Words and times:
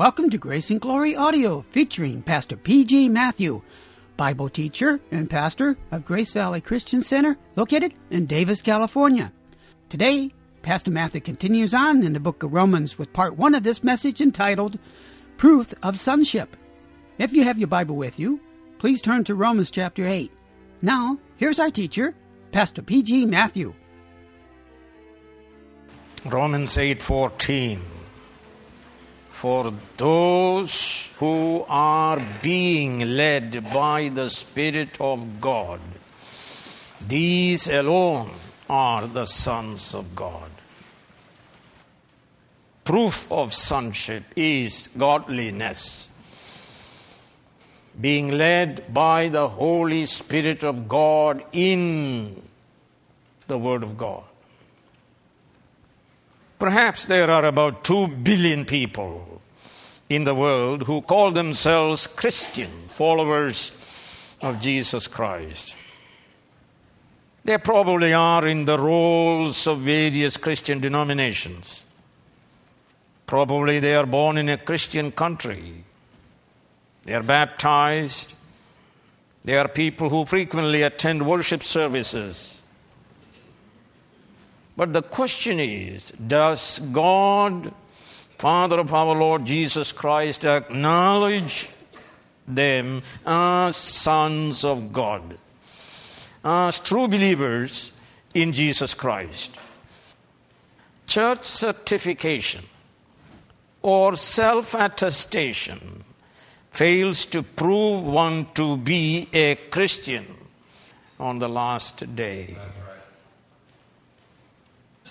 Welcome 0.00 0.30
to 0.30 0.38
Grace 0.38 0.70
and 0.70 0.80
Glory 0.80 1.14
Audio 1.14 1.62
featuring 1.72 2.22
Pastor 2.22 2.56
P.G. 2.56 3.10
Matthew, 3.10 3.60
Bible 4.16 4.48
teacher 4.48 4.98
and 5.10 5.28
pastor 5.28 5.76
of 5.92 6.06
Grace 6.06 6.32
Valley 6.32 6.62
Christian 6.62 7.02
Center, 7.02 7.36
located 7.54 7.92
in 8.08 8.24
Davis, 8.24 8.62
California. 8.62 9.30
Today, 9.90 10.30
Pastor 10.62 10.90
Matthew 10.90 11.20
continues 11.20 11.74
on 11.74 12.02
in 12.02 12.14
the 12.14 12.18
book 12.18 12.42
of 12.42 12.54
Romans 12.54 12.98
with 12.98 13.12
part 13.12 13.36
one 13.36 13.54
of 13.54 13.62
this 13.62 13.84
message 13.84 14.22
entitled 14.22 14.78
Proof 15.36 15.74
of 15.82 16.00
Sonship. 16.00 16.56
If 17.18 17.34
you 17.34 17.44
have 17.44 17.58
your 17.58 17.68
Bible 17.68 17.96
with 17.96 18.18
you, 18.18 18.40
please 18.78 19.02
turn 19.02 19.24
to 19.24 19.34
Romans 19.34 19.70
chapter 19.70 20.06
8. 20.06 20.32
Now, 20.80 21.18
here's 21.36 21.58
our 21.58 21.70
teacher, 21.70 22.14
Pastor 22.52 22.80
P.G. 22.80 23.26
Matthew. 23.26 23.74
Romans 26.24 26.78
8:14 26.78 27.99
For 29.40 29.72
those 29.96 31.10
who 31.16 31.64
are 31.66 32.20
being 32.42 33.16
led 33.16 33.72
by 33.72 34.10
the 34.10 34.28
spirit 34.28 35.00
of 35.00 35.40
God. 35.40 35.80
These 37.08 37.66
alone 37.66 38.32
are 38.68 39.06
the 39.06 39.24
sons 39.24 39.94
of 39.94 40.14
God. 40.14 40.50
Proof 42.84 43.32
of 43.32 43.54
sonship 43.54 44.24
is 44.36 44.90
godliness. 44.98 46.10
Being 47.98 48.32
led 48.36 48.92
by 48.92 49.30
the 49.30 49.48
holy 49.48 50.04
spirit 50.04 50.64
of 50.64 50.86
God 50.86 51.42
in 51.52 52.42
the 53.46 53.56
word 53.56 53.84
of 53.84 53.96
God 53.96 54.29
Perhaps 56.60 57.06
there 57.06 57.30
are 57.30 57.46
about 57.46 57.84
2 57.84 58.08
billion 58.08 58.66
people 58.66 59.40
in 60.10 60.24
the 60.24 60.34
world 60.34 60.82
who 60.82 61.00
call 61.00 61.30
themselves 61.30 62.06
Christian, 62.06 62.70
followers 62.90 63.72
of 64.42 64.60
Jesus 64.60 65.08
Christ. 65.08 65.74
They 67.44 67.56
probably 67.56 68.12
are 68.12 68.46
in 68.46 68.66
the 68.66 68.78
rolls 68.78 69.66
of 69.66 69.78
various 69.78 70.36
Christian 70.36 70.80
denominations. 70.80 71.82
Probably 73.24 73.80
they 73.80 73.94
are 73.94 74.04
born 74.04 74.36
in 74.36 74.50
a 74.50 74.58
Christian 74.58 75.12
country. 75.12 75.84
They 77.04 77.14
are 77.14 77.22
baptized. 77.22 78.34
They 79.46 79.56
are 79.56 79.68
people 79.68 80.10
who 80.10 80.26
frequently 80.26 80.82
attend 80.82 81.26
worship 81.26 81.62
services. 81.62 82.59
But 84.80 84.94
the 84.94 85.02
question 85.02 85.60
is 85.60 86.10
Does 86.12 86.78
God, 86.90 87.74
Father 88.38 88.78
of 88.80 88.94
our 88.94 89.14
Lord 89.14 89.44
Jesus 89.44 89.92
Christ, 89.92 90.46
acknowledge 90.46 91.68
them 92.48 93.02
as 93.26 93.76
sons 93.76 94.64
of 94.64 94.90
God, 94.90 95.36
as 96.42 96.80
true 96.80 97.08
believers 97.08 97.92
in 98.32 98.54
Jesus 98.54 98.94
Christ? 98.94 99.54
Church 101.06 101.44
certification 101.44 102.64
or 103.82 104.16
self 104.16 104.72
attestation 104.72 106.04
fails 106.70 107.26
to 107.26 107.42
prove 107.42 108.02
one 108.02 108.46
to 108.54 108.78
be 108.78 109.28
a 109.34 109.56
Christian 109.56 110.24
on 111.18 111.38
the 111.38 111.50
last 111.50 112.16
day. 112.16 112.56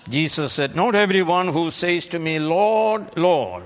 Jesus 0.08 0.52
said, 0.52 0.74
Not 0.74 0.94
everyone 0.94 1.48
who 1.48 1.70
says 1.70 2.06
to 2.06 2.18
me, 2.18 2.38
Lord, 2.38 3.16
Lord, 3.16 3.64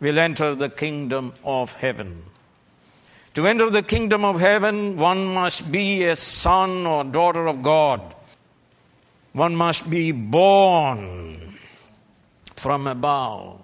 will 0.00 0.18
enter 0.18 0.54
the 0.54 0.68
kingdom 0.68 1.32
of 1.44 1.74
heaven. 1.76 2.24
To 3.34 3.46
enter 3.46 3.68
the 3.70 3.82
kingdom 3.82 4.24
of 4.24 4.40
heaven, 4.40 4.96
one 4.96 5.26
must 5.26 5.70
be 5.70 6.04
a 6.04 6.16
son 6.16 6.86
or 6.86 7.04
daughter 7.04 7.46
of 7.46 7.62
God. 7.62 8.14
One 9.32 9.54
must 9.54 9.90
be 9.90 10.12
born 10.12 11.58
from 12.56 12.86
above 12.86 13.60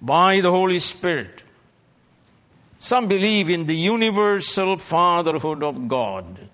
by 0.00 0.40
the 0.40 0.50
Holy 0.50 0.78
Spirit. 0.78 1.42
Some 2.78 3.08
believe 3.08 3.50
in 3.50 3.66
the 3.66 3.76
universal 3.76 4.78
fatherhood 4.78 5.62
of 5.62 5.88
God. 5.88 6.48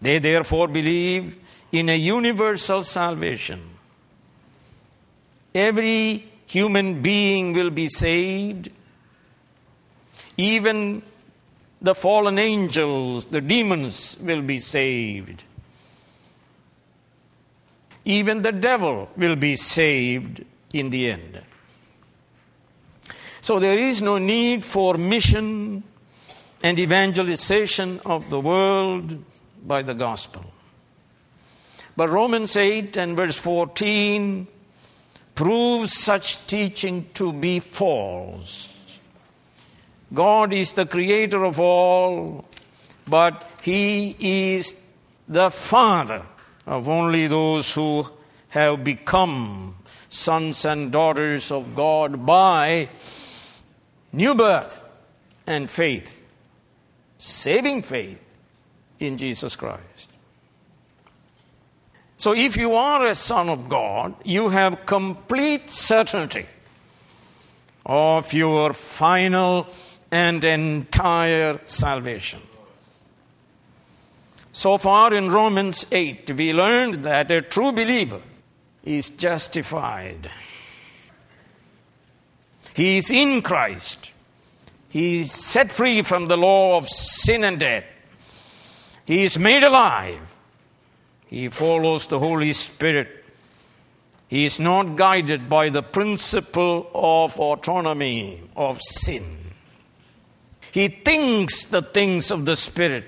They 0.00 0.18
therefore 0.18 0.68
believe 0.68 1.36
in 1.72 1.88
a 1.88 1.96
universal 1.96 2.84
salvation. 2.84 3.62
Every 5.54 6.28
human 6.46 7.02
being 7.02 7.54
will 7.54 7.70
be 7.70 7.88
saved. 7.88 8.70
Even 10.36 11.02
the 11.80 11.94
fallen 11.94 12.38
angels, 12.38 13.24
the 13.26 13.40
demons, 13.40 14.18
will 14.20 14.42
be 14.42 14.58
saved. 14.58 15.42
Even 18.04 18.42
the 18.42 18.52
devil 18.52 19.08
will 19.16 19.36
be 19.36 19.56
saved 19.56 20.44
in 20.72 20.90
the 20.90 21.10
end. 21.10 21.40
So 23.40 23.58
there 23.58 23.78
is 23.78 24.02
no 24.02 24.18
need 24.18 24.64
for 24.64 24.94
mission 24.94 25.82
and 26.62 26.78
evangelization 26.78 28.00
of 28.04 28.30
the 28.30 28.40
world 28.40 29.24
by 29.66 29.82
the 29.82 29.94
gospel. 29.94 30.51
But 31.96 32.08
Romans 32.08 32.56
8 32.56 32.96
and 32.96 33.16
verse 33.16 33.36
14 33.36 34.46
proves 35.34 35.92
such 35.98 36.46
teaching 36.46 37.08
to 37.14 37.32
be 37.32 37.60
false. 37.60 38.68
God 40.12 40.52
is 40.52 40.72
the 40.72 40.86
creator 40.86 41.44
of 41.44 41.58
all, 41.58 42.44
but 43.06 43.48
He 43.62 44.16
is 44.18 44.76
the 45.28 45.50
Father 45.50 46.22
of 46.66 46.88
only 46.88 47.26
those 47.26 47.72
who 47.72 48.06
have 48.48 48.84
become 48.84 49.76
sons 50.08 50.64
and 50.64 50.92
daughters 50.92 51.50
of 51.50 51.74
God 51.74 52.26
by 52.26 52.88
new 54.12 54.34
birth 54.34 54.82
and 55.46 55.70
faith, 55.70 56.22
saving 57.16 57.82
faith 57.82 58.22
in 58.98 59.16
Jesus 59.16 59.56
Christ. 59.56 60.11
So, 62.22 62.32
if 62.34 62.56
you 62.56 62.76
are 62.76 63.04
a 63.04 63.16
son 63.16 63.48
of 63.48 63.68
God, 63.68 64.14
you 64.22 64.50
have 64.50 64.86
complete 64.86 65.68
certainty 65.72 66.46
of 67.84 68.32
your 68.32 68.74
final 68.74 69.66
and 70.08 70.44
entire 70.44 71.58
salvation. 71.64 72.40
So 74.52 74.78
far 74.78 75.12
in 75.12 75.32
Romans 75.32 75.84
8, 75.90 76.30
we 76.36 76.52
learned 76.52 77.02
that 77.02 77.32
a 77.32 77.42
true 77.42 77.72
believer 77.72 78.22
is 78.84 79.10
justified. 79.10 80.30
He 82.72 82.98
is 82.98 83.10
in 83.10 83.42
Christ. 83.42 84.12
He 84.90 85.22
is 85.22 85.32
set 85.32 85.72
free 85.72 86.02
from 86.02 86.28
the 86.28 86.36
law 86.36 86.76
of 86.76 86.88
sin 86.88 87.42
and 87.42 87.58
death. 87.58 87.84
He 89.06 89.24
is 89.24 89.40
made 89.40 89.64
alive 89.64 90.31
he 91.32 91.48
follows 91.48 92.08
the 92.08 92.18
Holy 92.18 92.52
Spirit. 92.52 93.24
He 94.28 94.44
is 94.44 94.60
not 94.60 94.96
guided 94.96 95.48
by 95.48 95.70
the 95.70 95.82
principle 95.82 96.90
of 96.92 97.40
autonomy, 97.40 98.42
of 98.54 98.82
sin. 98.82 99.38
He 100.72 100.88
thinks 100.88 101.64
the 101.64 101.80
things 101.80 102.30
of 102.30 102.44
the 102.44 102.54
Spirit. 102.54 103.06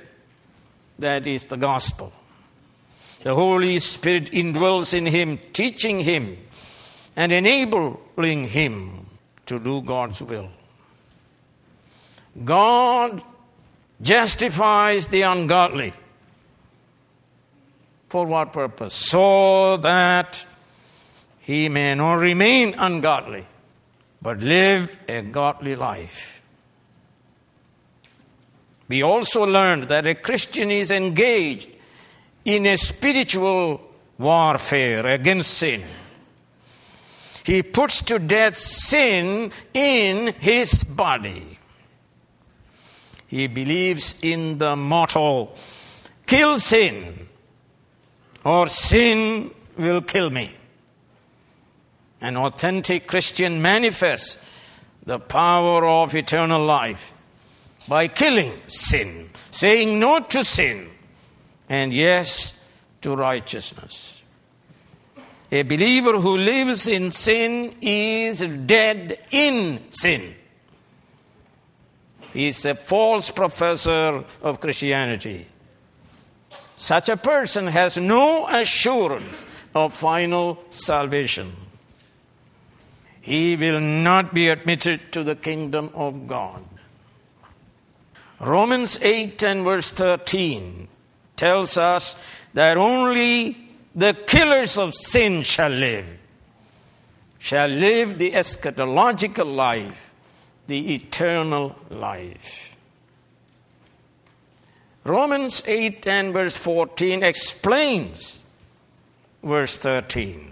That 0.98 1.26
is 1.26 1.44
the 1.44 1.58
gospel. 1.58 2.14
The 3.24 3.34
Holy 3.34 3.78
Spirit 3.78 4.32
indwells 4.32 4.94
in 4.94 5.04
him, 5.04 5.38
teaching 5.52 6.00
him 6.00 6.38
and 7.16 7.30
enabling 7.30 8.44
him 8.44 9.04
to 9.44 9.58
do 9.58 9.82
God's 9.82 10.22
will. 10.22 10.48
God 12.42 13.22
justifies 14.00 15.08
the 15.08 15.22
ungodly 15.22 15.92
for 18.14 18.26
what 18.26 18.52
purpose? 18.52 18.94
So 18.94 19.76
that 19.78 20.46
he 21.40 21.68
may 21.68 21.96
not 21.96 22.14
remain 22.14 22.74
ungodly, 22.78 23.44
but 24.22 24.38
live 24.38 24.96
a 25.08 25.22
godly 25.22 25.74
life. 25.74 26.40
We 28.86 29.02
also 29.02 29.44
learned 29.44 29.88
that 29.88 30.06
a 30.06 30.14
Christian 30.14 30.70
is 30.70 30.92
engaged 30.92 31.70
in 32.44 32.66
a 32.66 32.76
spiritual 32.76 33.80
warfare 34.16 35.04
against 35.08 35.54
sin. 35.54 35.82
He 37.42 37.64
puts 37.64 38.00
to 38.02 38.20
death 38.20 38.54
sin 38.54 39.50
in 39.72 40.34
his 40.38 40.84
body. 40.84 41.58
He 43.26 43.48
believes 43.48 44.14
in 44.22 44.58
the 44.58 44.76
motto 44.76 45.50
kill 46.26 46.60
sin 46.60 47.23
or 48.44 48.68
sin 48.68 49.50
will 49.76 50.02
kill 50.02 50.30
me. 50.30 50.54
An 52.20 52.36
authentic 52.36 53.06
Christian 53.06 53.60
manifests 53.60 54.38
the 55.04 55.18
power 55.18 55.86
of 55.86 56.14
eternal 56.14 56.64
life 56.64 57.12
by 57.86 58.08
killing 58.08 58.52
sin, 58.66 59.30
saying 59.50 59.98
no 59.98 60.20
to 60.20 60.44
sin, 60.44 60.88
and 61.68 61.92
yes 61.92 62.54
to 63.02 63.14
righteousness. 63.14 64.22
A 65.52 65.62
believer 65.62 66.18
who 66.18 66.36
lives 66.38 66.88
in 66.88 67.12
sin 67.12 67.74
is 67.80 68.40
dead 68.40 69.18
in 69.30 69.80
sin. 69.90 70.34
He 72.32 72.48
is 72.48 72.64
a 72.64 72.74
false 72.74 73.30
professor 73.30 74.24
of 74.42 74.60
Christianity. 74.60 75.46
Such 76.76 77.08
a 77.08 77.16
person 77.16 77.66
has 77.68 77.96
no 77.96 78.48
assurance 78.48 79.46
of 79.74 79.92
final 79.92 80.62
salvation. 80.70 81.52
He 83.20 83.56
will 83.56 83.80
not 83.80 84.34
be 84.34 84.48
admitted 84.48 85.12
to 85.12 85.24
the 85.24 85.36
kingdom 85.36 85.90
of 85.94 86.26
God. 86.26 86.62
Romans 88.40 88.98
8 89.00 89.42
and 89.44 89.64
verse 89.64 89.92
13 89.92 90.88
tells 91.36 91.78
us 91.78 92.16
that 92.52 92.76
only 92.76 93.56
the 93.94 94.12
killers 94.26 94.76
of 94.76 94.94
sin 94.94 95.42
shall 95.42 95.70
live, 95.70 96.06
shall 97.38 97.68
live 97.68 98.18
the 98.18 98.32
eschatological 98.32 99.54
life, 99.54 100.12
the 100.66 100.94
eternal 100.94 101.76
life. 101.88 102.73
Romans 105.04 105.62
8 105.66 106.06
and 106.06 106.32
verse 106.32 106.56
14 106.56 107.22
explains 107.22 108.40
verse 109.42 109.76
13. 109.76 110.50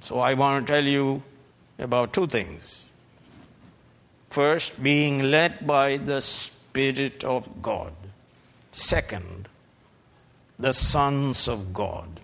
So 0.00 0.20
I 0.20 0.34
want 0.34 0.66
to 0.66 0.72
tell 0.72 0.84
you 0.84 1.22
about 1.78 2.12
two 2.12 2.28
things. 2.28 2.84
First, 4.28 4.80
being 4.80 5.24
led 5.24 5.66
by 5.66 5.96
the 5.96 6.20
Spirit 6.20 7.24
of 7.24 7.60
God. 7.60 7.92
Second, 8.70 9.48
the 10.56 10.72
sons 10.72 11.48
of 11.48 11.72
God. 11.72 12.20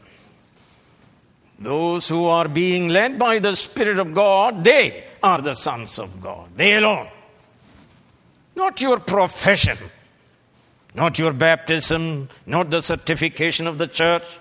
Those 1.58 2.08
who 2.08 2.26
are 2.26 2.46
being 2.46 2.90
led 2.90 3.18
by 3.18 3.40
the 3.40 3.56
Spirit 3.56 3.98
of 3.98 4.14
God, 4.14 4.62
they 4.62 5.04
are 5.20 5.40
the 5.40 5.54
sons 5.54 5.98
of 5.98 6.20
God. 6.20 6.48
They 6.56 6.76
alone. 6.76 7.08
Not 8.54 8.80
your 8.80 9.00
profession, 9.00 9.78
not 10.96 11.18
your 11.18 11.34
baptism, 11.34 12.28
not 12.46 12.70
the 12.70 12.80
certification 12.80 13.66
of 13.66 13.76
the 13.76 13.86
church, 13.86 14.38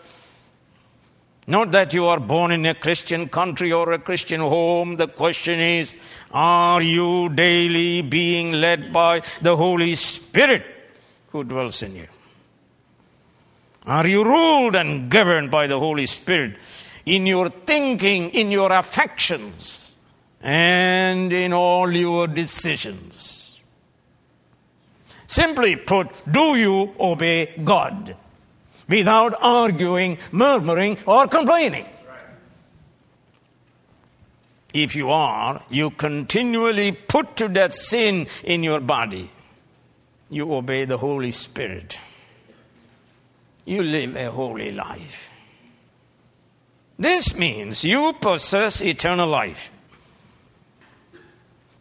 not 1.47 1.71
that 1.71 1.93
you 1.93 2.05
are 2.05 2.19
born 2.19 2.51
in 2.51 2.65
a 2.65 2.73
Christian 2.73 3.27
country 3.27 3.71
or 3.71 3.91
a 3.91 3.99
Christian 3.99 4.39
home. 4.39 4.95
The 4.95 5.09
question 5.09 5.59
is, 5.59 5.95
are 6.31 6.81
you 6.81 7.29
daily 7.29 8.01
being 8.01 8.53
led 8.53 8.91
by 8.91 9.21
the 9.41 9.55
Holy 9.55 9.95
Spirit 9.95 10.65
who 11.29 11.43
dwells 11.43 11.83
in 11.83 11.97
you? 11.97 12.07
Are 13.85 14.07
you 14.07 14.23
ruled 14.23 14.75
and 14.75 15.11
governed 15.11 15.51
by 15.51 15.67
the 15.67 15.77
Holy 15.77 16.07
Spirit 16.07 16.57
in 17.05 17.27
your 17.27 17.49
thinking, 17.49 18.31
in 18.31 18.49
your 18.49 18.71
affections, 18.71 19.93
and 20.41 21.31
in 21.31 21.53
all 21.53 21.91
your 21.91 22.25
decisions? 22.27 23.44
Simply 25.27 25.75
put, 25.75 26.07
do 26.29 26.55
you 26.55 26.93
obey 26.99 27.53
God 27.63 28.15
without 28.87 29.35
arguing, 29.41 30.17
murmuring, 30.31 30.97
or 31.05 31.27
complaining? 31.27 31.87
If 34.73 34.95
you 34.95 35.09
are, 35.09 35.63
you 35.69 35.89
continually 35.89 36.91
put 36.91 37.37
to 37.37 37.47
death 37.47 37.73
sin 37.73 38.27
in 38.43 38.61
your 38.63 38.81
body. 38.81 39.31
You 40.29 40.53
obey 40.53 40.85
the 40.85 40.97
Holy 40.97 41.31
Spirit 41.31 41.97
you 43.65 43.81
live 43.81 44.15
a 44.15 44.31
holy 44.31 44.71
life. 44.71 45.31
This 46.97 47.35
means 47.35 47.83
you 47.83 48.13
possess 48.13 48.81
eternal 48.81 49.27
life. 49.27 49.71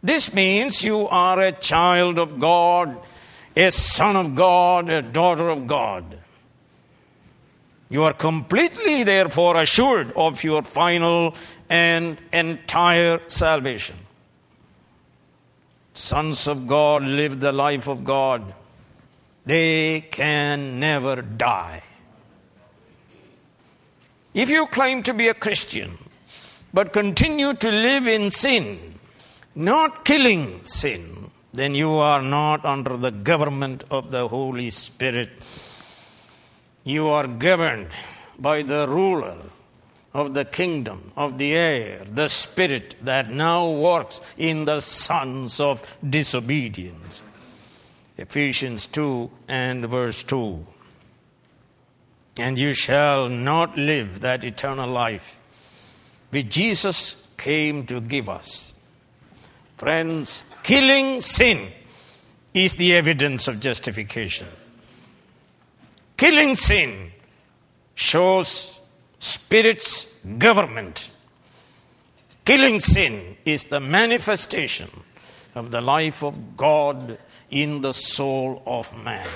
This 0.03 0.33
means 0.33 0.83
you 0.83 1.07
are 1.07 1.39
a 1.39 1.51
child 1.51 2.19
of 2.19 2.37
God, 2.39 2.97
a 3.55 3.71
son 3.71 4.15
of 4.15 4.35
God, 4.35 4.89
a 4.89 5.01
daughter 5.01 5.49
of 5.49 5.67
God. 5.67 6.19
You 7.89 8.03
are 8.03 8.13
completely, 8.13 9.03
therefore, 9.03 9.61
assured 9.61 10.11
of 10.15 10.43
your 10.43 10.63
final 10.63 11.35
and 11.69 12.17
entire 12.33 13.21
salvation. 13.27 13.95
Sons 15.93 16.47
of 16.47 16.67
God 16.67 17.03
live 17.03 17.39
the 17.39 17.53
life 17.53 17.87
of 17.87 18.03
God 18.03 18.53
they 19.45 20.01
can 20.01 20.79
never 20.79 21.21
die. 21.21 21.83
If 24.33 24.49
you 24.49 24.65
claim 24.67 25.03
to 25.03 25.13
be 25.13 25.27
a 25.27 25.33
Christian, 25.33 25.97
but 26.73 26.91
continue 26.91 27.53
to 27.53 27.71
live 27.71 28.07
in 28.07 28.31
sin, 28.31 28.99
not 29.53 30.03
killing 30.03 30.65
sin, 30.65 31.24
then 31.55 31.73
you 31.73 31.93
are 31.93 32.21
not 32.21 32.65
under 32.65 32.97
the 32.97 33.11
government 33.11 33.83
of 33.89 34.11
the 34.11 34.27
Holy 34.27 34.69
Spirit. 34.69 35.29
You 36.83 37.07
are 37.07 37.27
governed 37.27 37.89
by 38.37 38.61
the 38.61 38.87
ruler 38.87 39.37
of 40.13 40.33
the 40.33 40.45
kingdom 40.45 41.11
of 41.15 41.37
the 41.37 41.53
air, 41.53 42.03
the 42.05 42.27
spirit 42.27 42.95
that 43.01 43.29
now 43.29 43.69
works 43.69 44.21
in 44.37 44.65
the 44.65 44.79
sons 44.79 45.59
of 45.59 45.95
disobedience. 46.07 47.21
Ephesians 48.17 48.87
2 48.87 49.29
and 49.47 49.89
verse 49.89 50.23
2. 50.23 50.65
And 52.37 52.57
you 52.57 52.73
shall 52.73 53.29
not 53.29 53.77
live 53.77 54.21
that 54.21 54.43
eternal 54.43 54.89
life 54.89 55.37
which 56.31 56.49
Jesus 56.49 57.15
came 57.37 57.85
to 57.87 58.01
give 58.01 58.29
us. 58.29 58.75
Friends, 59.77 60.43
killing 60.65 61.21
sin 61.21 61.71
is 62.51 62.73
the 62.73 62.95
evidence 62.95 63.47
of 63.47 63.59
justification. 63.59 64.47
Killing 66.17 66.55
sin 66.55 67.11
shows 67.93 68.79
Spirit's 69.19 70.05
government. 70.39 71.11
Killing 72.45 72.79
sin 72.79 73.37
is 73.45 73.65
the 73.65 73.79
manifestation 73.79 74.89
of 75.53 75.69
the 75.69 75.81
life 75.81 76.23
of 76.23 76.57
God 76.57 77.19
in 77.51 77.81
the 77.81 77.93
soul 77.93 78.63
of 78.65 78.91
man. 79.03 79.29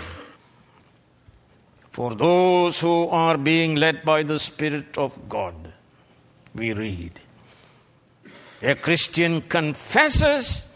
For 1.91 2.15
those 2.15 2.79
who 2.79 3.07
are 3.09 3.37
being 3.37 3.75
led 3.75 4.03
by 4.03 4.23
the 4.23 4.39
Spirit 4.39 4.97
of 4.97 5.29
God, 5.29 5.73
we 6.55 6.73
read. 6.73 7.19
A 8.63 8.73
Christian 8.73 9.41
confesses 9.41 10.68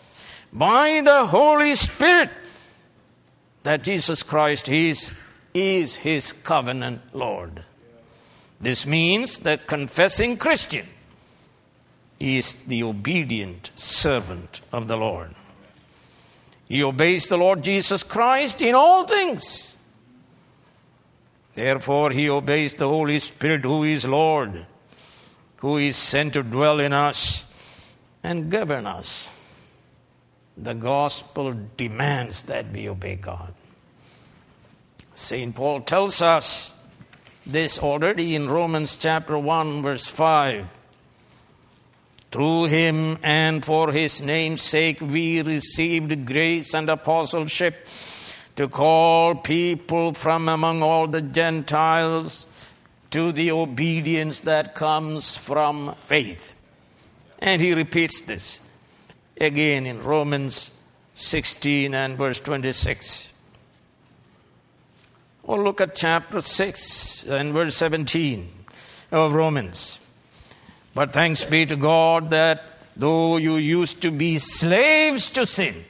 by 0.54 1.02
the 1.04 1.26
Holy 1.26 1.76
Spirit 1.76 2.30
that 3.64 3.82
Jesus 3.82 4.22
Christ 4.22 4.70
is, 4.70 5.12
is 5.54 5.96
his 5.96 6.32
covenant 6.32 7.02
Lord. 7.14 7.64
This 8.62 8.86
means 8.86 9.40
the 9.40 9.58
confessing 9.58 10.38
Christian 10.38 10.88
is 12.20 12.54
the 12.68 12.84
obedient 12.84 13.72
servant 13.76 14.62
of 14.72 14.88
the 14.88 14.96
Lord. 14.96 15.34
He 16.70 16.84
obeys 16.84 17.28
the 17.28 17.38
Lord 17.38 17.64
Jesus 17.64 18.04
Christ 18.04 18.62
in 18.62 18.76
all 18.76 19.06
things. 19.06 19.76
Therefore, 21.56 22.12
he 22.12 22.30
obeys 22.30 22.76
the 22.76 22.88
Holy 22.88 23.20
Spirit, 23.20 23.62
who 23.62 23.84
is 23.84 24.06
Lord, 24.06 24.66
who 25.58 25.78
is 25.78 25.96
sent 25.96 26.34
to 26.34 26.44
dwell 26.44 26.80
in 26.80 26.94
us 26.94 27.46
and 28.24 28.50
govern 28.50 28.88
us. 28.88 29.33
The 30.58 30.74
gospel 30.74 31.56
demands 31.78 32.44
that 32.44 32.72
we 32.72 32.88
obey 32.88 33.16
God. 33.16 33.54
St. 35.16 35.56
Paul 35.56 35.82
tells 35.82 36.22
us 36.22 36.72
this 37.46 37.80
already 37.80 38.36
in 38.36 38.48
Romans 38.48 38.98
chapter 38.98 39.38
1, 39.38 39.82
verse 39.82 40.08
5. 40.08 40.68
Through 42.32 42.66
him 42.66 43.20
and 43.22 43.64
for 43.64 43.92
his 43.92 44.22
name's 44.22 44.62
sake, 44.62 45.02
we 45.02 45.42
received 45.42 46.26
grace 46.26 46.74
and 46.74 46.90
apostleship 46.90 47.86
to 48.56 48.68
call 48.68 49.36
people 49.36 50.14
from 50.14 50.50
among 50.50 50.82
all 50.82 51.08
the 51.08 51.22
Gentiles 51.22 52.48
to 53.12 53.32
the 53.32 53.52
obedience 53.52 54.40
that 54.42 54.74
comes 54.74 55.38
from 55.38 55.96
faith. 56.02 56.54
And 57.40 57.62
he 57.62 57.74
repeats 57.74 58.22
this 58.22 58.60
again 59.40 59.86
in 59.86 60.04
Romans 60.04 60.72
16 61.16 61.94
and 61.94 62.18
verse 62.18 62.40
26. 62.40 63.32
Or 65.44 65.62
look 65.62 65.82
at 65.82 65.96
chapter 65.96 66.42
6 66.42 67.26
and 67.26 67.54
verse 67.54 67.76
17 67.76 68.50
of 69.12 69.34
Romans. 69.34 70.00
But 70.96 71.14
thanks 71.14 71.44
be 71.44 71.66
to 71.66 71.76
God 71.76 72.30
that 72.30 72.64
though 72.96 73.38
you 73.38 73.56
used 73.56 74.02
to 74.04 74.12
be 74.12 74.40
slaves 74.40 75.30
to 75.32 75.46
sin, 75.46 75.86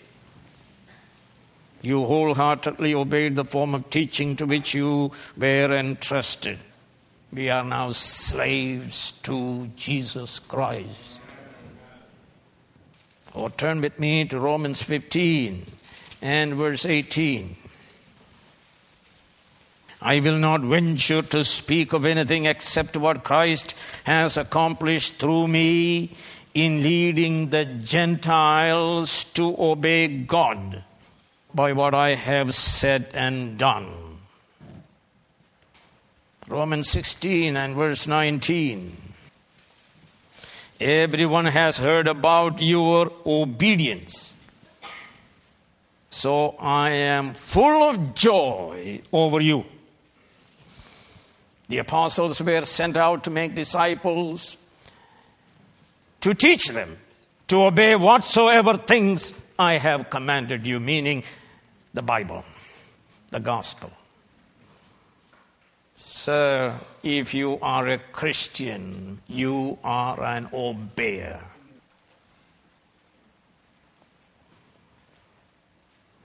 you 1.81 2.05
wholeheartedly 2.05 2.95
obeyed 2.95 3.35
the 3.35 3.43
form 3.43 3.75
of 3.75 3.89
teaching 3.89 4.37
to 4.37 4.45
which 4.45 4.73
you 4.73 5.11
were 5.37 5.73
entrusted. 5.73 6.57
We 7.31 7.49
are 7.49 7.63
now 7.63 7.91
slaves 7.91 9.11
to 9.23 9.67
Jesus 9.75 10.39
Christ. 10.39 11.12
Or 13.33 13.49
turn 13.49 13.81
with 13.81 13.99
me 13.99 14.25
to 14.25 14.39
Romans 14.39 14.81
15 14.81 15.65
and 16.21 16.53
verse 16.53 16.85
18. 16.85 17.55
I 20.01 20.19
will 20.19 20.37
not 20.37 20.61
venture 20.61 21.21
to 21.21 21.43
speak 21.43 21.93
of 21.93 22.05
anything 22.05 22.45
except 22.45 22.97
what 22.97 23.23
Christ 23.23 23.73
has 24.03 24.37
accomplished 24.37 25.15
through 25.15 25.47
me 25.47 26.11
in 26.53 26.83
leading 26.83 27.49
the 27.49 27.65
Gentiles 27.65 29.23
to 29.35 29.55
obey 29.57 30.07
God 30.07 30.83
by 31.53 31.73
what 31.73 31.93
I 31.93 32.15
have 32.15 32.53
said 32.53 33.07
and 33.13 33.57
done. 33.57 33.87
Romans 36.47 36.89
16 36.89 37.55
and 37.55 37.75
verse 37.75 38.05
19. 38.05 38.97
Everyone 40.79 41.45
has 41.45 41.77
heard 41.77 42.07
about 42.07 42.61
your 42.61 43.11
obedience. 43.25 44.35
So 46.09 46.55
I 46.59 46.91
am 46.91 47.33
full 47.33 47.89
of 47.89 48.13
joy 48.15 49.01
over 49.11 49.41
you. 49.41 49.65
The 51.67 51.79
apostles 51.79 52.41
were 52.41 52.61
sent 52.61 52.97
out 52.97 53.23
to 53.23 53.29
make 53.29 53.55
disciples, 53.55 54.57
to 56.21 56.33
teach 56.33 56.67
them 56.67 56.97
to 57.47 57.63
obey 57.63 57.95
whatsoever 57.95 58.77
things 58.77 59.33
I 59.57 59.77
have 59.77 60.09
commanded 60.09 60.67
you, 60.67 60.79
meaning 60.79 61.23
the 61.93 62.01
Bible, 62.01 62.43
the 63.31 63.39
gospel. 63.39 63.91
Sir, 66.23 66.79
if 67.03 67.33
you 67.33 67.59
are 67.61 67.85
a 67.89 67.97
Christian, 67.97 69.19
you 69.27 69.77
are 69.83 70.23
an 70.23 70.47
obeyer. 70.53 71.41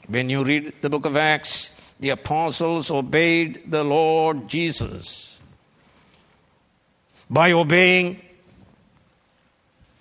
When 0.06 0.30
you 0.30 0.44
read 0.44 0.74
the 0.82 0.88
book 0.88 1.04
of 1.04 1.16
Acts, 1.16 1.70
the 1.98 2.10
apostles 2.10 2.92
obeyed 2.92 3.62
the 3.66 3.82
Lord 3.82 4.46
Jesus 4.46 5.36
by 7.28 7.50
obeying 7.50 8.20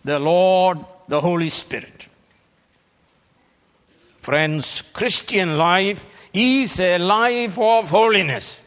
the 0.03 0.19
Lord, 0.19 0.77
the 1.07 1.21
Holy 1.21 1.49
Spirit. 1.49 2.05
Friends, 4.21 4.83
Christian 4.93 5.57
life 5.57 6.05
is 6.35 6.79
a 6.79 6.99
life 6.99 7.57
of 7.57 7.89
holiness, 7.89 8.59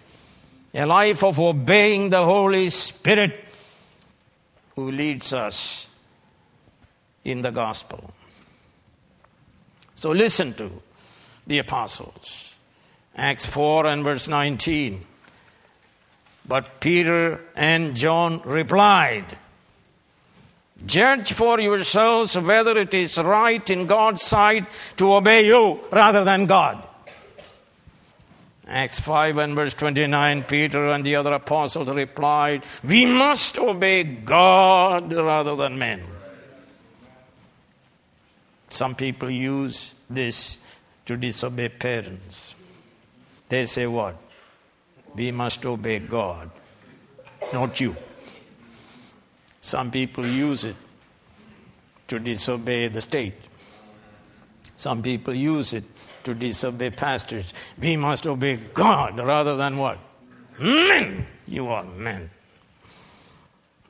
a 0.75 0.87
life 0.87 1.25
of 1.25 1.39
obeying 1.41 2.11
the 2.11 2.25
Holy 2.25 2.71
Spirit 2.71 3.45
who 4.77 4.91
leads 4.91 5.33
us 5.33 5.87
in 7.25 7.43
the 7.43 7.51
gospel. 7.51 8.13
So 9.95 10.11
listen 10.13 10.55
to 10.55 10.71
the 11.47 11.59
apostles. 11.59 12.55
Acts 13.17 13.45
4 13.45 13.87
and 13.87 14.05
verse 14.05 14.29
19. 14.29 15.05
But 16.47 16.81
Peter 16.81 17.41
and 17.55 17.95
John 17.95 18.41
replied, 18.45 19.39
Judge 20.87 21.33
for 21.33 21.61
yourselves 21.61 22.39
whether 22.39 22.79
it 22.79 22.95
is 22.95 23.19
right 23.19 23.69
in 23.69 23.87
God's 23.87 24.23
sight 24.23 24.67
to 24.97 25.13
obey 25.13 25.47
you 25.47 25.81
rather 25.93 26.25
than 26.25 26.47
God. 26.47 26.87
Acts 28.71 29.01
5 29.01 29.39
and 29.39 29.57
verse 29.57 29.75
29, 29.75 30.45
Peter 30.45 30.91
and 30.91 31.05
the 31.05 31.17
other 31.17 31.33
apostles 31.33 31.91
replied, 31.91 32.65
We 32.85 33.05
must 33.05 33.59
obey 33.59 34.05
God 34.05 35.13
rather 35.13 35.57
than 35.57 35.77
men. 35.77 36.05
Some 38.69 38.95
people 38.95 39.29
use 39.29 39.93
this 40.09 40.59
to 41.07 41.17
disobey 41.17 41.71
parents. 41.71 42.55
They 43.49 43.65
say, 43.67 43.89
What? 43.89 44.17
We 45.17 45.33
must 45.33 45.67
obey 45.67 45.99
God, 45.99 46.49
not 47.53 47.81
you. 47.81 47.97
Some 49.61 49.91
people 49.91 50.25
use 50.25 50.65
it 50.65 50.77
to 52.07 52.21
disobey 52.21 52.87
the 52.87 53.01
state. 53.01 53.35
Some 54.77 55.03
people 55.03 55.35
use 55.35 55.73
it 55.73 55.85
to 56.25 56.35
disobey 56.35 56.91
pastors. 56.91 57.53
We 57.81 57.97
must 57.97 58.27
obey 58.27 58.57
God 58.57 59.19
rather 59.19 59.57
than 59.57 59.77
what? 59.77 59.99
Men! 60.59 61.27
You 61.47 61.69
are 61.69 61.85
men. 61.85 62.31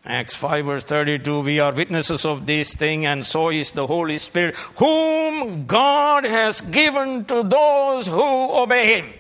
Acts 0.05 0.35
5, 0.35 0.65
verse 0.65 0.85
32 0.85 1.41
We 1.41 1.61
are 1.61 1.75
witnesses 1.75 2.25
of 2.25 2.47
this 2.47 2.75
thing, 2.75 3.05
and 3.05 3.25
so 3.25 3.51
is 3.51 3.73
the 3.73 3.87
Holy 3.87 4.19
Spirit, 4.19 4.57
whom 4.77 5.67
God 5.67 6.25
has 6.25 6.63
given 6.63 7.27
to 7.27 7.43
those 7.43 8.07
who 8.07 8.23
obey 8.23 9.01
Him. 9.01 9.13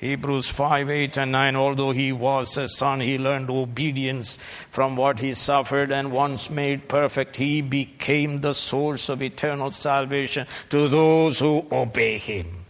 Hebrews 0.00 0.48
5, 0.48 0.88
8, 0.88 1.18
and 1.18 1.32
9. 1.32 1.56
Although 1.56 1.90
he 1.90 2.10
was 2.10 2.56
a 2.56 2.68
son, 2.68 3.00
he 3.00 3.18
learned 3.18 3.50
obedience 3.50 4.38
from 4.70 4.96
what 4.96 5.20
he 5.20 5.34
suffered, 5.34 5.92
and 5.92 6.10
once 6.10 6.48
made 6.48 6.88
perfect, 6.88 7.36
he 7.36 7.60
became 7.60 8.38
the 8.38 8.54
source 8.54 9.10
of 9.10 9.20
eternal 9.20 9.70
salvation 9.70 10.46
to 10.70 10.88
those 10.88 11.38
who 11.38 11.66
obey 11.70 12.16
him. 12.16 12.64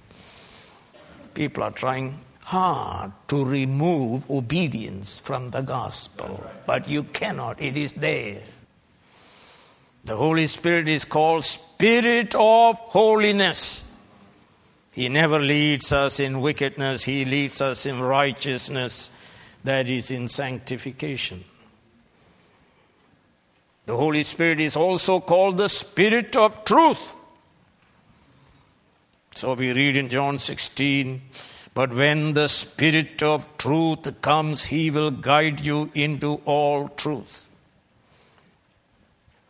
People 1.34 1.62
are 1.62 1.70
trying 1.70 2.18
hard 2.42 3.12
to 3.28 3.44
remove 3.44 4.28
obedience 4.28 5.20
from 5.20 5.50
the 5.50 5.60
gospel, 5.60 6.44
but 6.66 6.88
you 6.88 7.04
cannot, 7.04 7.62
it 7.62 7.76
is 7.76 7.92
there. 7.92 8.42
The 10.02 10.16
Holy 10.16 10.48
Spirit 10.48 10.88
is 10.88 11.04
called 11.04 11.44
Spirit 11.44 12.34
of 12.34 12.78
Holiness. 12.80 13.84
He 15.00 15.08
never 15.08 15.40
leads 15.40 15.92
us 15.92 16.20
in 16.20 16.42
wickedness, 16.42 17.04
He 17.04 17.24
leads 17.24 17.62
us 17.62 17.86
in 17.86 18.00
righteousness, 18.00 19.08
that 19.64 19.88
is, 19.88 20.10
in 20.10 20.28
sanctification. 20.28 21.42
The 23.86 23.96
Holy 23.96 24.22
Spirit 24.24 24.60
is 24.60 24.76
also 24.76 25.18
called 25.18 25.56
the 25.56 25.70
Spirit 25.70 26.36
of 26.36 26.66
truth. 26.66 27.14
So 29.36 29.54
we 29.54 29.72
read 29.72 29.96
in 29.96 30.10
John 30.10 30.38
16, 30.38 31.22
but 31.72 31.94
when 31.94 32.34
the 32.34 32.48
Spirit 32.48 33.22
of 33.22 33.48
truth 33.56 34.20
comes, 34.20 34.66
He 34.66 34.90
will 34.90 35.10
guide 35.10 35.64
you 35.64 35.90
into 35.94 36.42
all 36.44 36.90
truth. 36.90 37.49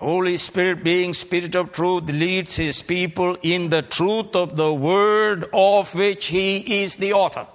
Holy 0.01 0.39
Spirit, 0.39 0.83
being 0.83 1.13
Spirit 1.13 1.55
of 1.55 1.73
truth, 1.73 2.05
leads 2.05 2.57
His 2.57 2.81
people 2.81 3.37
in 3.43 3.69
the 3.69 3.83
truth 3.83 4.35
of 4.35 4.57
the 4.57 4.73
Word 4.73 5.45
of 5.53 5.95
which 5.95 6.27
He 6.27 6.83
is 6.83 6.97
the 6.97 7.13
author. 7.13 7.47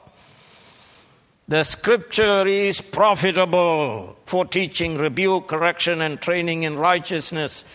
The 1.48 1.64
Scripture 1.64 2.46
is 2.48 2.82
profitable 2.82 4.16
for 4.26 4.46
teaching, 4.46 5.00
rebuke, 5.00 5.48
correction, 5.48 6.02
and 6.02 6.22
training 6.22 6.64
in 6.64 6.78
righteousness, 6.78 7.66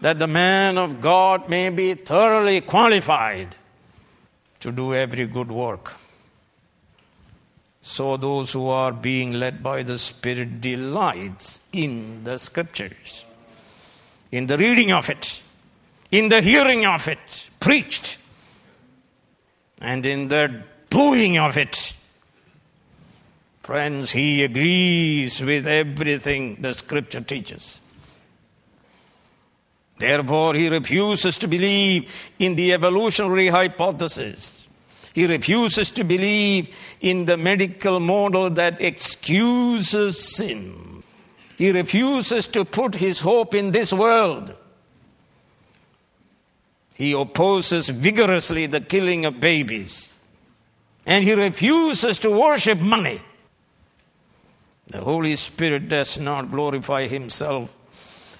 that 0.00 0.20
the 0.20 0.28
man 0.28 0.78
of 0.78 1.00
God 1.00 1.48
may 1.48 1.70
be 1.70 1.94
thoroughly 1.94 2.60
qualified 2.60 3.56
to 4.60 4.70
do 4.70 4.94
every 4.94 5.26
good 5.26 5.50
work. 5.50 5.94
So 7.80 8.16
those 8.16 8.52
who 8.52 8.68
are 8.68 8.92
being 8.92 9.32
led 9.32 9.60
by 9.60 9.82
the 9.82 9.98
Spirit 9.98 10.60
delights 10.60 11.60
in 11.72 12.22
the 12.22 12.38
Scriptures 12.38 13.23
in 14.34 14.48
the 14.48 14.58
reading 14.58 14.90
of 14.90 15.08
it, 15.10 15.40
in 16.10 16.28
the 16.28 16.40
hearing 16.40 16.84
of 16.84 17.06
it, 17.06 17.50
preached, 17.60 18.18
and 19.80 20.04
in 20.04 20.26
the 20.26 20.64
doing 20.90 21.38
of 21.38 21.56
it. 21.56 21.92
Friends, 23.62 24.10
he 24.10 24.42
agrees 24.42 25.40
with 25.40 25.68
everything 25.68 26.60
the 26.60 26.74
scripture 26.74 27.20
teaches. 27.20 27.80
Therefore, 29.98 30.54
he 30.54 30.68
refuses 30.68 31.38
to 31.38 31.46
believe 31.46 32.12
in 32.40 32.56
the 32.56 32.72
evolutionary 32.72 33.46
hypothesis. 33.46 34.66
He 35.14 35.28
refuses 35.28 35.92
to 35.92 36.02
believe 36.02 36.74
in 37.00 37.26
the 37.26 37.36
medical 37.36 38.00
model 38.00 38.50
that 38.50 38.82
excuses 38.82 40.34
sin. 40.34 41.03
He 41.56 41.70
refuses 41.70 42.46
to 42.48 42.64
put 42.64 42.96
his 42.96 43.20
hope 43.20 43.54
in 43.54 43.70
this 43.70 43.92
world. 43.92 44.54
He 46.94 47.12
opposes 47.12 47.88
vigorously 47.88 48.66
the 48.66 48.80
killing 48.80 49.24
of 49.24 49.40
babies. 49.40 50.14
And 51.06 51.24
he 51.24 51.34
refuses 51.34 52.18
to 52.20 52.30
worship 52.30 52.80
money. 52.80 53.20
The 54.86 55.00
Holy 55.00 55.36
Spirit 55.36 55.88
does 55.88 56.18
not 56.18 56.50
glorify 56.50 57.06
himself. 57.06 57.76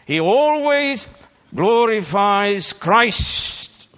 He 0.06 0.20
always 0.20 1.08
glorifies 1.54 2.72
Christ 2.72 3.88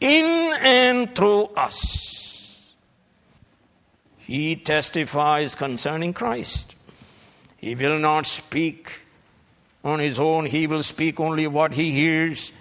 in 0.00 0.56
and 0.60 1.14
through 1.14 1.44
us. 1.56 2.60
He 4.18 4.56
testifies 4.56 5.54
concerning 5.54 6.12
Christ. 6.12 6.76
He 7.60 7.74
will 7.74 7.98
not 7.98 8.24
speak 8.24 9.02
on 9.84 9.98
his 9.98 10.18
own, 10.18 10.46
he 10.46 10.66
will 10.66 10.82
speak 10.82 11.20
only 11.20 11.46
what 11.46 11.74
he 11.74 11.92
hears. 11.92 12.52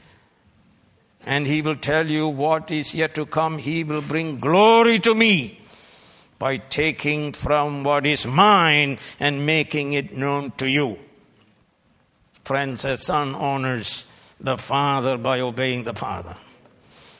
And 1.25 1.47
he 1.47 1.61
will 1.61 1.75
tell 1.75 2.09
you 2.09 2.27
what 2.27 2.71
is 2.71 2.95
yet 2.95 3.15
to 3.15 3.25
come. 3.25 3.57
He 3.57 3.83
will 3.83 4.01
bring 4.01 4.39
glory 4.39 4.99
to 4.99 5.13
me 5.13 5.59
by 6.37 6.57
taking 6.57 7.33
from 7.33 7.83
what 7.83 8.05
is 8.05 8.25
mine 8.25 8.99
and 9.19 9.45
making 9.45 9.93
it 9.93 10.15
known 10.15 10.51
to 10.57 10.69
you. 10.69 10.97
Friends, 12.45 12.85
a 12.85 12.95
son 12.95 13.35
honors 13.35 14.05
the 14.39 14.57
Father 14.57 15.17
by 15.17 15.41
obeying 15.41 15.83
the 15.83 15.93
Father. 15.93 16.35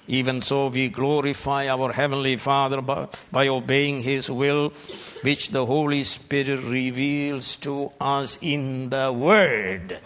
Even 0.09 0.41
so, 0.41 0.69
we 0.69 0.89
glorify 0.89 1.67
our 1.67 1.93
Heavenly 1.93 2.35
Father 2.35 2.81
by, 2.81 3.07
by, 3.31 3.47
obeying 3.47 4.01
His 4.01 4.29
will, 4.29 4.73
which 5.21 5.49
the 5.49 5.67
Holy 5.67 6.03
Spirit 6.03 6.63
reveals 6.63 7.55
to 7.57 7.91
us 8.01 8.39
in 8.41 8.89
the 8.89 9.13
Word. 9.13 10.01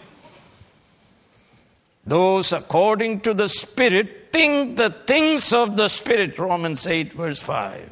Those 2.06 2.52
according 2.52 3.20
to 3.20 3.32
the 3.32 3.48
Spirit 3.48 4.28
think 4.30 4.76
the 4.76 4.90
things 4.90 5.54
of 5.54 5.74
the 5.78 5.88
Spirit, 5.88 6.38
Romans 6.38 6.86
8, 6.86 7.14
verse 7.14 7.40
5. 7.40 7.88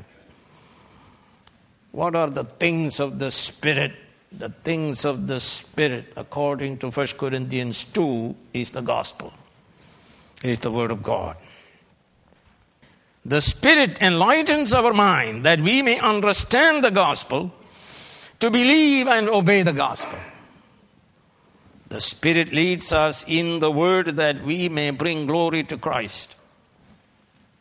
What 1.93 2.15
are 2.15 2.29
the 2.29 2.45
things 2.45 3.01
of 3.01 3.19
the 3.19 3.31
Spirit? 3.31 3.93
The 4.31 4.51
things 4.51 5.07
of 5.07 5.29
the 5.29 5.41
Spirit, 5.41 6.13
according 6.15 6.77
to 6.79 6.91
1 6.91 7.07
Corinthians 7.17 7.85
2, 7.85 8.37
is 8.53 8.71
the 8.71 8.83
gospel, 8.83 9.33
is 10.43 10.59
the 10.59 10.71
Word 10.71 10.91
of 10.91 11.03
God. 11.03 11.39
The 13.25 13.41
Spirit 13.41 13.99
enlightens 14.01 14.75
our 14.75 14.93
mind 14.93 15.45
that 15.45 15.61
we 15.61 15.81
may 15.83 15.99
understand 15.99 16.83
the 16.83 16.91
gospel, 16.91 17.53
to 18.41 18.51
believe 18.51 19.07
and 19.07 19.29
obey 19.29 19.63
the 19.63 19.73
gospel. 19.73 20.19
The 21.89 22.01
Spirit 22.01 22.53
leads 22.53 22.93
us 22.93 23.25
in 23.29 23.61
the 23.61 23.71
Word 23.71 24.17
that 24.17 24.43
we 24.43 24.69
may 24.69 24.91
bring 24.91 25.27
glory 25.27 25.63
to 25.65 25.77
Christ. 25.77 26.35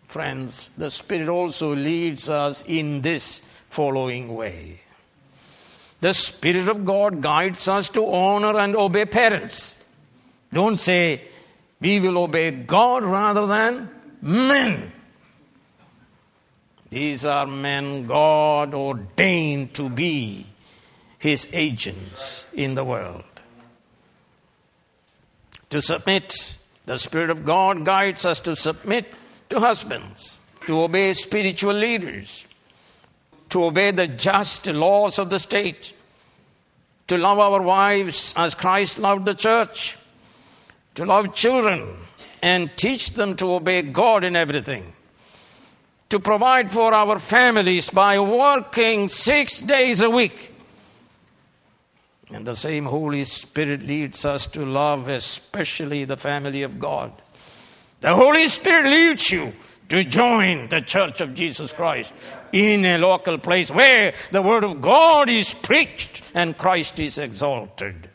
Friends, 0.07 0.71
the 0.77 0.89
Spirit 0.89 1.29
also 1.29 1.75
leads 1.75 2.29
us 2.29 2.63
in 2.65 3.01
this 3.01 3.41
following 3.69 4.33
way. 4.33 4.81
The 5.99 6.13
Spirit 6.13 6.67
of 6.67 6.83
God 6.83 7.21
guides 7.21 7.67
us 7.67 7.89
to 7.89 8.11
honor 8.11 8.57
and 8.57 8.75
obey 8.75 9.05
parents. 9.05 9.77
Don't 10.51 10.77
say, 10.77 11.21
we 11.79 11.99
will 11.99 12.17
obey 12.17 12.49
God 12.49 13.03
rather 13.03 13.45
than 13.45 13.89
men. 14.21 14.91
These 16.91 17.25
are 17.25 17.47
men 17.47 18.05
God 18.05 18.73
ordained 18.73 19.73
to 19.75 19.89
be 19.89 20.45
His 21.17 21.47
agents 21.53 22.45
in 22.53 22.75
the 22.75 22.83
world. 22.83 23.23
To 25.69 25.81
submit, 25.81 26.57
the 26.83 26.99
Spirit 26.99 27.29
of 27.29 27.45
God 27.45 27.85
guides 27.85 28.25
us 28.25 28.41
to 28.41 28.57
submit 28.57 29.15
to 29.49 29.61
husbands, 29.61 30.41
to 30.67 30.81
obey 30.81 31.13
spiritual 31.13 31.73
leaders, 31.73 32.45
to 33.49 33.63
obey 33.63 33.91
the 33.91 34.07
just 34.07 34.67
laws 34.67 35.17
of 35.17 35.29
the 35.29 35.39
state, 35.39 35.93
to 37.07 37.17
love 37.17 37.39
our 37.39 37.61
wives 37.61 38.33
as 38.35 38.53
Christ 38.53 38.99
loved 38.99 39.23
the 39.23 39.33
church, 39.33 39.97
to 40.95 41.05
love 41.05 41.33
children 41.33 41.95
and 42.41 42.69
teach 42.75 43.11
them 43.11 43.37
to 43.37 43.53
obey 43.53 43.81
God 43.81 44.25
in 44.25 44.35
everything, 44.35 44.91
to 46.11 46.19
provide 46.19 46.69
for 46.69 46.93
our 46.93 47.17
families 47.19 47.89
by 47.89 48.19
working 48.19 49.07
six 49.07 49.61
days 49.61 50.01
a 50.01 50.09
week. 50.09 50.53
And 52.29 52.45
the 52.45 52.55
same 52.55 52.85
Holy 52.85 53.23
Spirit 53.23 53.83
leads 53.83 54.25
us 54.25 54.45
to 54.47 54.65
love, 54.65 55.07
especially 55.07 56.03
the 56.03 56.17
family 56.17 56.63
of 56.63 56.79
God. 56.79 57.13
The 58.01 58.13
Holy 58.13 58.49
Spirit 58.49 58.89
leads 58.89 59.31
you 59.31 59.53
to 59.87 60.03
join 60.03 60.67
the 60.67 60.81
Church 60.81 61.21
of 61.21 61.33
Jesus 61.33 61.71
Christ 61.71 62.13
in 62.51 62.83
a 62.83 62.97
local 62.97 63.37
place 63.37 63.71
where 63.71 64.13
the 64.31 64.41
Word 64.41 64.65
of 64.65 64.81
God 64.81 65.29
is 65.29 65.53
preached 65.53 66.23
and 66.33 66.57
Christ 66.57 66.99
is 66.99 67.17
exalted. 67.17 68.09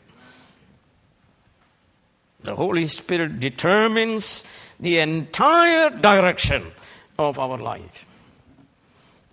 The 2.41 2.55
Holy 2.55 2.85
Spirit 2.85 3.39
determines 3.39 4.43
the 4.79 4.99
entire 4.99 5.89
direction 5.89 6.71
of 7.17 7.39
our 7.39 7.57
life. 7.57 8.05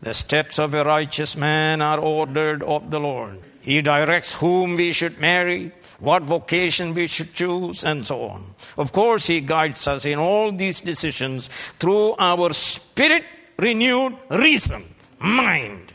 The 0.01 0.15
steps 0.15 0.59
of 0.59 0.75
a 0.75 0.85
righteous 0.85 1.37
man 1.37 1.81
are 1.81 1.99
ordered 1.99 2.63
of 2.63 2.91
the 2.91 3.01
Lord. 3.01 3.41
He 3.63 3.81
directs 3.81 4.35
whom 4.35 4.77
we 4.77 4.93
should 4.93 5.19
marry, 5.19 5.73
what 5.99 6.25
vocation 6.25 6.93
we 6.93 7.07
should 7.07 7.33
choose, 7.33 7.83
and 7.83 8.07
so 8.07 8.23
on. 8.25 8.55
Of 8.77 8.93
course, 8.93 9.27
He 9.27 9.41
guides 9.41 9.89
us 9.89 10.05
in 10.05 10.19
all 10.19 10.53
these 10.53 10.83
decisions 10.83 11.49
through 11.79 12.17
our 12.19 12.53
spirit 12.53 13.25
renewed 13.59 14.19
reason, 14.29 14.95
mind. 15.19 15.95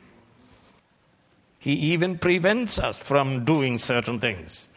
He 1.60 1.74
even 1.74 2.18
prevents 2.18 2.80
us 2.80 2.98
from 2.98 3.46
doing 3.46 3.78
certain 3.78 4.20
things. 4.20 4.68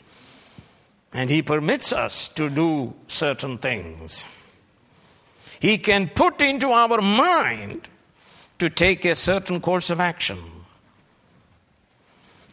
And 1.15 1.31
He 1.31 1.41
permits 1.41 1.93
us 1.93 2.29
to 2.31 2.51
do 2.51 2.93
certain 3.07 3.57
things. 3.57 4.27
He 5.63 5.79
can 5.79 6.09
put 6.09 6.43
into 6.43 6.73
our 6.73 7.01
mind 7.01 7.89
to 8.59 8.69
take 8.69 9.05
a 9.05 9.15
certain 9.15 9.61
course 9.61 9.91
of 9.91 10.01
action. 10.01 10.41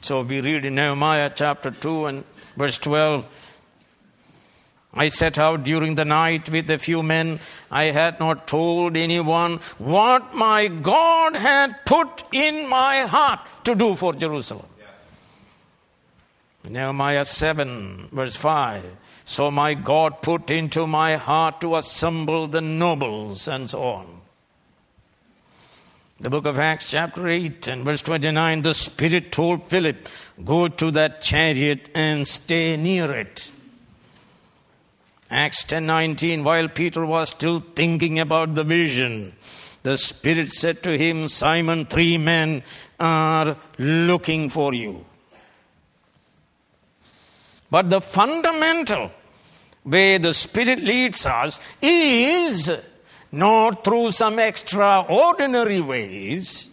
So 0.02 0.22
we 0.22 0.42
read 0.42 0.64
in 0.68 0.76
Nehemiah 0.76 1.32
chapter 1.34 1.72
2 1.72 2.06
and 2.06 2.24
verse 2.56 2.78
12 2.78 3.26
I 4.94 5.10
set 5.10 5.40
out 5.40 5.64
during 5.64 5.96
the 5.96 6.06
night 6.06 6.50
with 6.50 6.70
a 6.70 6.78
few 6.78 7.02
men. 7.02 7.40
I 7.72 7.86
had 7.86 8.20
not 8.20 8.48
told 8.48 8.96
anyone 8.96 9.58
what 9.80 10.36
my 10.36 10.68
God 10.68 11.36
had 11.36 11.84
put 11.86 12.24
in 12.32 12.70
my 12.70 13.02
heart 13.08 13.40
to 13.64 13.74
do 13.74 13.96
for 13.96 14.14
Jerusalem. 14.14 14.68
Yeah. 14.80 16.70
Nehemiah 16.70 17.26
7, 17.26 18.10
verse 18.12 18.36
5. 18.36 18.86
So 19.30 19.52
my 19.52 19.76
God 19.76 20.24
put 20.24 20.50
into 20.50 20.88
my 20.88 21.16
heart 21.16 21.62
to 21.62 21.76
assemble 21.76 22.48
the 22.48 22.62
nobles 22.62 23.48
and 23.48 23.70
so 23.70 23.84
on. 23.84 24.22
The 26.20 26.32
book 26.32 26.48
of 26.48 26.58
Acts, 26.58 26.90
chapter 26.90 27.28
8 27.28 27.68
and 27.68 27.86
verse 27.86 28.02
29, 28.02 28.64
the 28.64 28.74
Spirit 28.74 29.32
told 29.32 29.70
Philip, 29.70 30.10
Go 30.44 30.68
to 30.68 30.90
that 30.92 31.22
chariot 31.22 31.90
and 31.94 32.28
stay 32.28 32.76
near 32.76 33.12
it. 33.12 33.52
Acts 35.30 35.64
10:19 35.64 36.44
while 36.44 36.68
Peter 36.68 37.06
was 37.06 37.30
still 37.30 37.60
thinking 37.76 38.18
about 38.18 38.56
the 38.56 38.64
vision 38.64 39.36
the 39.84 39.96
spirit 39.96 40.52
said 40.52 40.82
to 40.82 40.98
him 40.98 41.28
Simon 41.28 41.86
three 41.86 42.18
men 42.18 42.64
are 43.00 43.56
looking 43.78 44.50
for 44.50 44.74
you 44.74 45.06
but 47.70 47.92
the 47.92 48.02
fundamental 48.02 49.12
way 49.86 50.18
the 50.18 50.34
spirit 50.34 50.80
leads 50.80 51.26
us 51.26 51.60
is 51.82 52.72
not 53.32 53.84
through 53.84 54.12
some 54.12 54.40
extraordinary 54.40 55.82
ways 55.82 56.68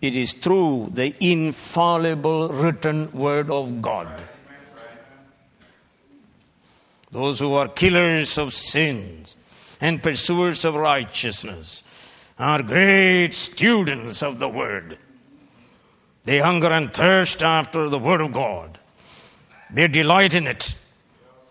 it 0.00 0.14
is 0.14 0.32
through 0.32 0.90
the 0.92 1.14
infallible 1.20 2.48
written 2.48 3.10
word 3.12 3.50
of 3.50 3.80
God 3.82 4.22
those 7.10 7.40
who 7.40 7.54
are 7.54 7.68
killers 7.68 8.36
of 8.36 8.52
sins 8.52 9.36
and 9.80 10.02
pursuers 10.02 10.64
of 10.64 10.74
righteousness 10.74 11.82
are 12.38 12.62
great 12.62 13.32
students 13.32 14.22
of 14.22 14.38
the 14.38 14.48
Word. 14.48 14.98
They 16.24 16.38
hunger 16.38 16.70
and 16.72 16.92
thirst 16.92 17.42
after 17.42 17.88
the 17.88 17.98
Word 17.98 18.20
of 18.20 18.32
God. 18.32 18.78
They 19.70 19.88
delight 19.88 20.34
in 20.34 20.46
it. 20.46 20.74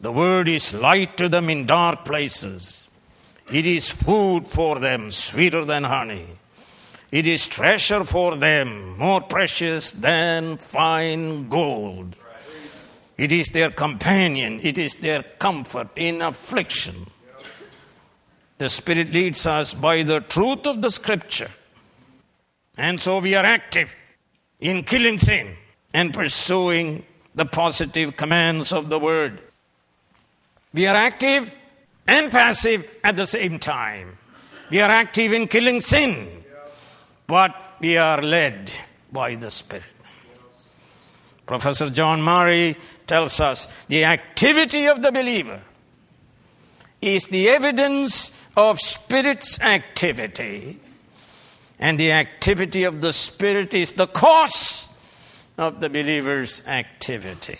The 0.05 0.11
Word 0.11 0.47
is 0.47 0.71
light 0.71 1.17
to 1.17 1.27
them 1.27 1.49
in 1.49 1.65
dark 1.65 2.05
places. 2.05 2.87
It 3.51 3.65
is 3.65 3.89
food 3.89 4.47
for 4.47 4.77
them, 4.77 5.11
sweeter 5.11 5.65
than 5.65 5.83
honey. 5.83 6.27
It 7.11 7.25
is 7.25 7.47
treasure 7.47 8.03
for 8.03 8.35
them, 8.35 8.99
more 8.99 9.19
precious 9.19 9.93
than 9.93 10.57
fine 10.57 11.49
gold. 11.49 12.15
It 13.17 13.31
is 13.31 13.47
their 13.47 13.71
companion, 13.71 14.59
it 14.61 14.77
is 14.77 14.93
their 14.93 15.23
comfort 15.23 15.89
in 15.95 16.21
affliction. 16.21 17.07
The 18.59 18.69
Spirit 18.69 19.11
leads 19.11 19.47
us 19.47 19.73
by 19.73 20.03
the 20.03 20.19
truth 20.19 20.67
of 20.67 20.83
the 20.83 20.91
Scripture. 20.91 21.49
And 22.77 23.01
so 23.01 23.17
we 23.17 23.33
are 23.33 23.43
active 23.43 23.95
in 24.59 24.83
killing 24.83 25.17
sin, 25.17 25.55
and 25.95 26.13
pursuing 26.13 27.03
the 27.33 27.47
positive 27.47 28.15
commands 28.15 28.71
of 28.71 28.89
the 28.89 28.99
Word. 28.99 29.41
We 30.75 30.87
are 30.87 30.95
active 30.95 31.49
and 32.05 32.29
passive 32.29 32.85
at 33.01 33.15
the 33.15 33.25
same 33.25 33.59
time. 33.59 34.17
We 34.69 34.81
are 34.81 34.91
active 34.91 35.31
in 35.31 35.47
killing 35.47 35.79
sin, 35.79 36.43
but 37.27 37.55
we 37.79 37.95
are 37.95 38.21
led 38.21 38.69
by 39.09 39.35
the 39.35 39.51
Spirit. 39.51 39.85
Professor 41.45 41.89
John 41.89 42.21
Murray 42.21 42.75
tells 43.07 43.39
us 43.39 43.69
the 43.87 44.03
activity 44.03 44.87
of 44.87 45.01
the 45.01 45.13
believer 45.13 45.61
is 47.01 47.27
the 47.27 47.47
evidence 47.49 48.31
of 48.57 48.79
Spirit's 48.79 49.61
activity, 49.61 50.77
and 51.79 51.97
the 51.97 52.11
activity 52.11 52.83
of 52.83 52.99
the 52.99 53.13
Spirit 53.13 53.73
is 53.73 53.93
the 53.93 54.07
cause 54.07 54.89
of 55.57 55.79
the 55.79 55.89
believer's 55.89 56.61
activity. 56.67 57.59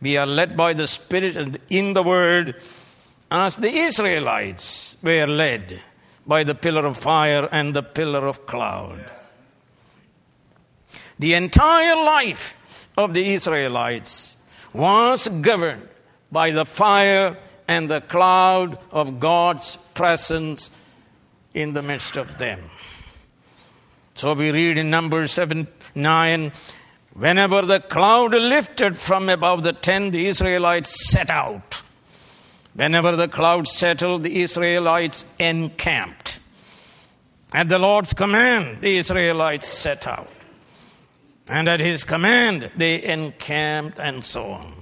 We 0.00 0.16
are 0.16 0.26
led 0.26 0.56
by 0.56 0.72
the 0.72 0.86
Spirit 0.86 1.36
and 1.36 1.58
in 1.68 1.92
the 1.92 2.02
Word 2.02 2.56
as 3.30 3.56
the 3.56 3.70
Israelites 3.70 4.96
were 5.02 5.26
led 5.26 5.80
by 6.26 6.44
the 6.44 6.54
pillar 6.54 6.86
of 6.86 6.96
fire 6.96 7.48
and 7.50 7.74
the 7.74 7.82
pillar 7.82 8.26
of 8.26 8.46
cloud. 8.46 9.04
The 11.18 11.34
entire 11.34 11.96
life 11.96 12.56
of 12.96 13.14
the 13.14 13.34
Israelites 13.34 14.36
was 14.72 15.28
governed 15.28 15.88
by 16.32 16.50
the 16.50 16.64
fire 16.64 17.36
and 17.68 17.90
the 17.90 18.00
cloud 18.00 18.78
of 18.90 19.20
God's 19.20 19.76
presence 19.94 20.70
in 21.54 21.72
the 21.72 21.82
midst 21.82 22.16
of 22.16 22.38
them. 22.38 22.60
So 24.14 24.34
we 24.34 24.50
read 24.50 24.78
in 24.78 24.90
Numbers 24.90 25.32
7 25.32 25.66
9, 25.94 26.52
whenever 27.14 27.62
the 27.62 27.80
cloud 27.80 28.32
lifted 28.32 28.98
from 28.98 29.28
above 29.28 29.62
the 29.62 29.72
tent, 29.72 30.12
the 30.12 30.26
Israelites 30.26 31.10
set 31.10 31.30
out. 31.30 31.82
Whenever 32.74 33.16
the 33.16 33.28
cloud 33.28 33.66
settled, 33.66 34.22
the 34.22 34.42
Israelites 34.42 35.24
encamped. 35.38 36.40
At 37.52 37.68
the 37.68 37.78
Lord's 37.78 38.14
command, 38.14 38.80
the 38.80 38.98
Israelites 38.98 39.66
set 39.66 40.06
out. 40.06 40.30
And 41.48 41.68
at 41.68 41.80
his 41.80 42.04
command, 42.04 42.70
they 42.76 43.02
encamped 43.02 43.98
and 43.98 44.24
so 44.24 44.52
on. 44.52 44.74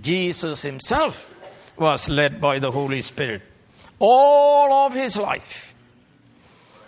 Jesus 0.00 0.62
himself 0.62 1.28
was 1.78 2.08
led 2.08 2.40
by 2.40 2.58
the 2.58 2.70
Holy 2.70 3.00
Spirit 3.00 3.42
all 3.98 4.72
of 4.86 4.94
his 4.94 5.16
life. 5.16 5.74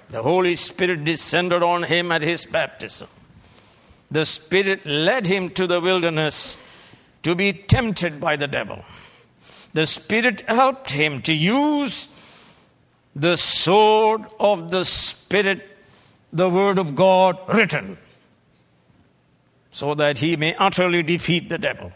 The 0.08 0.22
Holy 0.22 0.56
Spirit 0.56 1.04
descended 1.04 1.62
on 1.62 1.84
him 1.84 2.10
at 2.10 2.22
his 2.22 2.44
baptism. 2.44 3.08
The 4.12 4.26
Spirit 4.26 4.84
led 4.84 5.26
him 5.26 5.48
to 5.50 5.66
the 5.66 5.80
wilderness 5.80 6.58
to 7.22 7.34
be 7.34 7.54
tempted 7.54 8.20
by 8.20 8.36
the 8.36 8.46
devil. 8.46 8.84
The 9.72 9.86
Spirit 9.86 10.42
helped 10.46 10.90
him 10.90 11.22
to 11.22 11.32
use 11.32 12.08
the 13.16 13.36
sword 13.36 14.26
of 14.38 14.70
the 14.70 14.84
Spirit, 14.84 15.66
the 16.30 16.50
Word 16.50 16.78
of 16.78 16.94
God 16.94 17.38
written, 17.48 17.96
so 19.70 19.94
that 19.94 20.18
he 20.18 20.36
may 20.36 20.54
utterly 20.56 21.02
defeat 21.02 21.48
the 21.48 21.56
devil. 21.56 21.90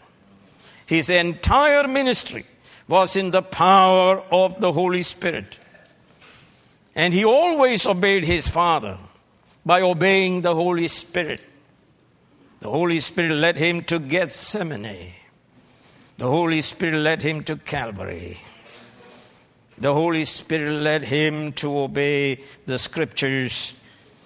His 0.87 1.11
entire 1.11 1.87
ministry 1.87 2.47
was 2.87 3.15
in 3.15 3.29
the 3.29 3.43
power 3.43 4.23
of 4.31 4.59
the 4.59 4.71
Holy 4.71 5.03
Spirit. 5.03 5.59
And 6.95 7.13
he 7.13 7.23
always 7.23 7.85
obeyed 7.85 8.25
his 8.25 8.47
Father 8.47 8.97
by 9.63 9.81
obeying 9.81 10.41
the 10.41 10.55
Holy 10.55 10.87
Spirit. 10.87 11.43
The 12.67 12.73
Holy 12.73 12.99
Spirit 12.99 13.31
led 13.31 13.55
him 13.55 13.81
to 13.83 13.97
Gethsemane. 13.97 15.13
The 16.17 16.27
Holy 16.27 16.59
Spirit 16.59 16.99
led 16.99 17.23
him 17.23 17.41
to 17.45 17.55
Calvary. 17.55 18.39
The 19.77 19.93
Holy 19.93 20.25
Spirit 20.25 20.81
led 20.81 21.05
him 21.05 21.53
to 21.53 21.79
obey 21.79 22.43
the 22.65 22.77
scriptures. 22.77 23.73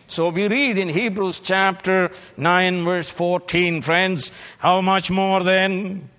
So 0.07 0.29
we 0.29 0.47
read 0.47 0.79
in 0.79 0.89
Hebrews 0.89 1.37
chapter 1.37 2.09
9, 2.35 2.83
verse 2.83 3.09
14, 3.09 3.83
friends, 3.83 4.31
how 4.57 4.81
much 4.81 5.11
more 5.11 5.43
then 5.43 6.09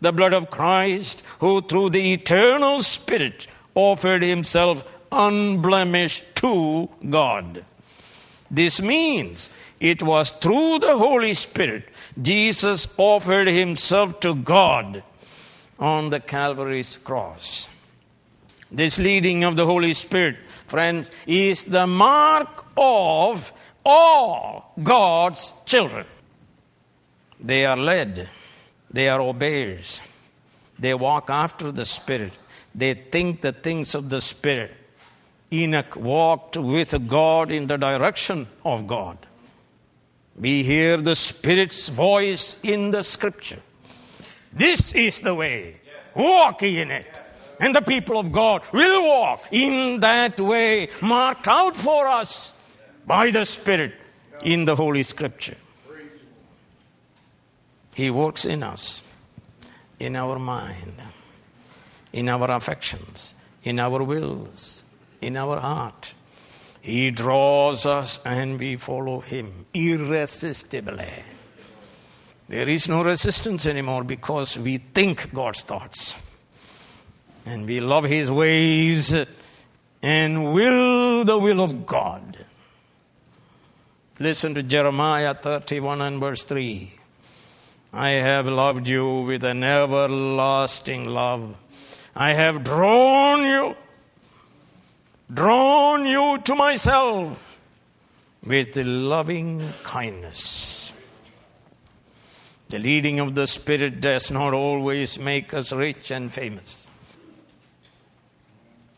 the 0.00 0.12
blood 0.12 0.34
of 0.34 0.50
Christ, 0.50 1.24
who 1.40 1.62
through 1.62 1.90
the 1.90 2.12
eternal 2.12 2.80
Spirit 2.84 3.48
offered 3.74 4.22
himself 4.22 4.84
unblemished 5.10 6.22
to 6.36 6.88
God. 7.10 7.64
This 8.48 8.80
means 8.80 9.50
it 9.80 10.02
was 10.02 10.30
through 10.30 10.78
the 10.78 10.96
Holy 10.96 11.34
Spirit 11.34 11.88
Jesus 12.20 12.88
offered 12.96 13.48
himself 13.48 14.20
to 14.20 14.34
God 14.34 15.02
on 15.78 16.10
the 16.10 16.20
Calvary's 16.20 16.98
cross. 17.04 17.68
This 18.70 18.98
leading 18.98 19.44
of 19.44 19.56
the 19.56 19.66
Holy 19.66 19.92
Spirit, 19.92 20.36
friends, 20.66 21.10
is 21.26 21.64
the 21.64 21.86
mark 21.86 22.64
of 22.76 23.52
all 23.84 24.72
God's 24.82 25.52
children. 25.66 26.06
They 27.38 27.66
are 27.66 27.76
led 27.76 28.28
they 28.96 29.10
are 29.10 29.20
obeyers. 29.20 30.00
They 30.78 30.94
walk 30.94 31.28
after 31.28 31.70
the 31.70 31.84
Spirit. 31.84 32.32
They 32.74 32.94
think 32.94 33.42
the 33.42 33.52
things 33.52 33.94
of 33.94 34.08
the 34.08 34.22
Spirit. 34.22 34.72
Enoch 35.52 35.96
walked 35.96 36.56
with 36.56 37.06
God 37.06 37.50
in 37.50 37.66
the 37.66 37.76
direction 37.76 38.46
of 38.64 38.86
God. 38.86 39.18
We 40.38 40.62
hear 40.62 40.98
the 40.98 41.16
Spirit's 41.16 41.88
voice 41.88 42.58
in 42.62 42.90
the 42.90 43.02
Scripture. 43.02 43.60
This 44.52 44.92
is 44.92 45.20
the 45.20 45.34
way. 45.34 45.80
Walk 46.14 46.62
in 46.62 46.90
it. 46.90 47.06
And 47.58 47.74
the 47.74 47.80
people 47.80 48.18
of 48.18 48.32
God 48.32 48.62
will 48.72 49.08
walk 49.08 49.44
in 49.50 50.00
that 50.00 50.38
way 50.38 50.88
marked 51.00 51.48
out 51.48 51.74
for 51.74 52.06
us 52.06 52.52
by 53.06 53.30
the 53.30 53.46
Spirit 53.46 53.94
in 54.42 54.66
the 54.66 54.76
Holy 54.76 55.02
Scripture. 55.02 55.56
He 57.94 58.10
works 58.10 58.44
in 58.44 58.62
us, 58.62 59.02
in 59.98 60.16
our 60.16 60.38
mind, 60.38 61.00
in 62.12 62.28
our 62.28 62.50
affections, 62.50 63.32
in 63.64 63.78
our 63.78 64.02
wills, 64.02 64.82
in 65.22 65.34
our 65.38 65.58
heart. 65.58 66.14
He 66.86 67.10
draws 67.10 67.84
us 67.84 68.20
and 68.24 68.60
we 68.60 68.76
follow 68.76 69.18
Him 69.18 69.66
irresistibly. 69.74 71.10
There 72.48 72.68
is 72.68 72.88
no 72.88 73.02
resistance 73.02 73.66
anymore 73.66 74.04
because 74.04 74.56
we 74.56 74.76
think 74.78 75.34
God's 75.34 75.62
thoughts. 75.62 76.22
And 77.44 77.66
we 77.66 77.80
love 77.80 78.04
His 78.04 78.30
ways 78.30 79.12
and 80.00 80.54
will 80.54 81.24
the 81.24 81.36
will 81.36 81.60
of 81.60 81.86
God. 81.86 82.38
Listen 84.20 84.54
to 84.54 84.62
Jeremiah 84.62 85.34
31 85.34 86.00
and 86.00 86.20
verse 86.20 86.44
3. 86.44 86.92
I 87.94 88.10
have 88.10 88.46
loved 88.46 88.86
you 88.86 89.22
with 89.22 89.42
an 89.42 89.64
everlasting 89.64 91.06
love. 91.06 91.56
I 92.14 92.34
have 92.34 92.62
drawn 92.62 93.42
you, 93.42 93.76
drawn 95.32 96.06
you 96.06 96.38
to 96.44 96.54
myself 96.54 97.58
with 98.44 98.76
loving 98.76 99.62
kindness. 99.82 100.92
The 102.68 102.78
leading 102.78 103.20
of 103.20 103.34
the 103.34 103.46
Spirit 103.46 104.00
does 104.00 104.30
not 104.30 104.52
always 104.52 105.18
make 105.18 105.54
us 105.54 105.72
rich 105.72 106.10
and 106.10 106.32
famous. 106.32 106.90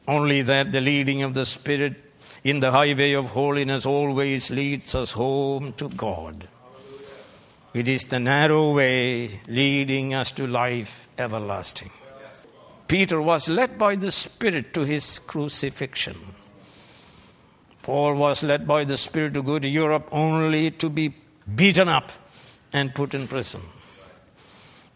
Only 0.07 0.41
that 0.43 0.73
the 0.73 0.81
leading 0.81 1.23
of 1.23 1.35
the 1.35 1.45
Spirit 1.45 1.97
in 2.45 2.61
the 2.61 2.71
highway 2.71 3.13
of 3.13 3.27
holiness 3.27 3.85
always 3.85 4.51
leads 4.51 4.95
us 4.95 5.13
home 5.13 5.75
to 5.75 5.89
God. 5.91 6.49
It 7.75 7.89
is 7.89 8.05
the 8.05 8.19
narrow 8.19 8.73
way 8.73 9.41
leading 9.47 10.15
us 10.15 10.31
to 10.33 10.47
life 10.47 11.09
everlasting. 11.19 11.91
Peter 12.89 13.21
was 13.21 13.51
led 13.51 13.79
by 13.79 13.95
the 13.95 14.11
Spirit 14.11 14.73
to 14.73 14.85
his 14.85 15.19
crucifixion. 15.19 16.17
Paul 17.83 18.15
was 18.15 18.43
led 18.43 18.67
by 18.67 18.85
the 18.85 18.97
Spirit 18.97 19.35
to 19.35 19.43
go 19.43 19.59
to 19.59 19.69
Europe 19.69 20.09
only 20.11 20.71
to 20.73 20.89
be 20.89 21.15
beaten 21.55 21.89
up 21.89 22.11
and 22.73 22.95
put 22.95 23.15
in 23.15 23.29
prison. 23.29 23.61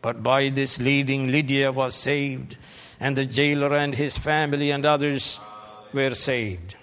But 0.01 0.23
by 0.23 0.49
this 0.49 0.81
leading, 0.81 1.31
Lydia 1.31 1.71
was 1.71 1.95
saved, 1.95 2.57
and 2.99 3.17
the 3.17 3.25
jailer 3.25 3.75
and 3.77 3.95
his 3.95 4.19
family 4.19 4.71
and 4.71 4.85
others 4.85 5.39
were 5.93 6.15
saved. 6.15 6.77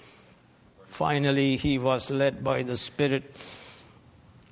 Finally, 0.87 1.57
he 1.57 1.77
was 1.77 2.09
led 2.09 2.43
by 2.43 2.63
the 2.63 2.77
Spirit 2.77 3.35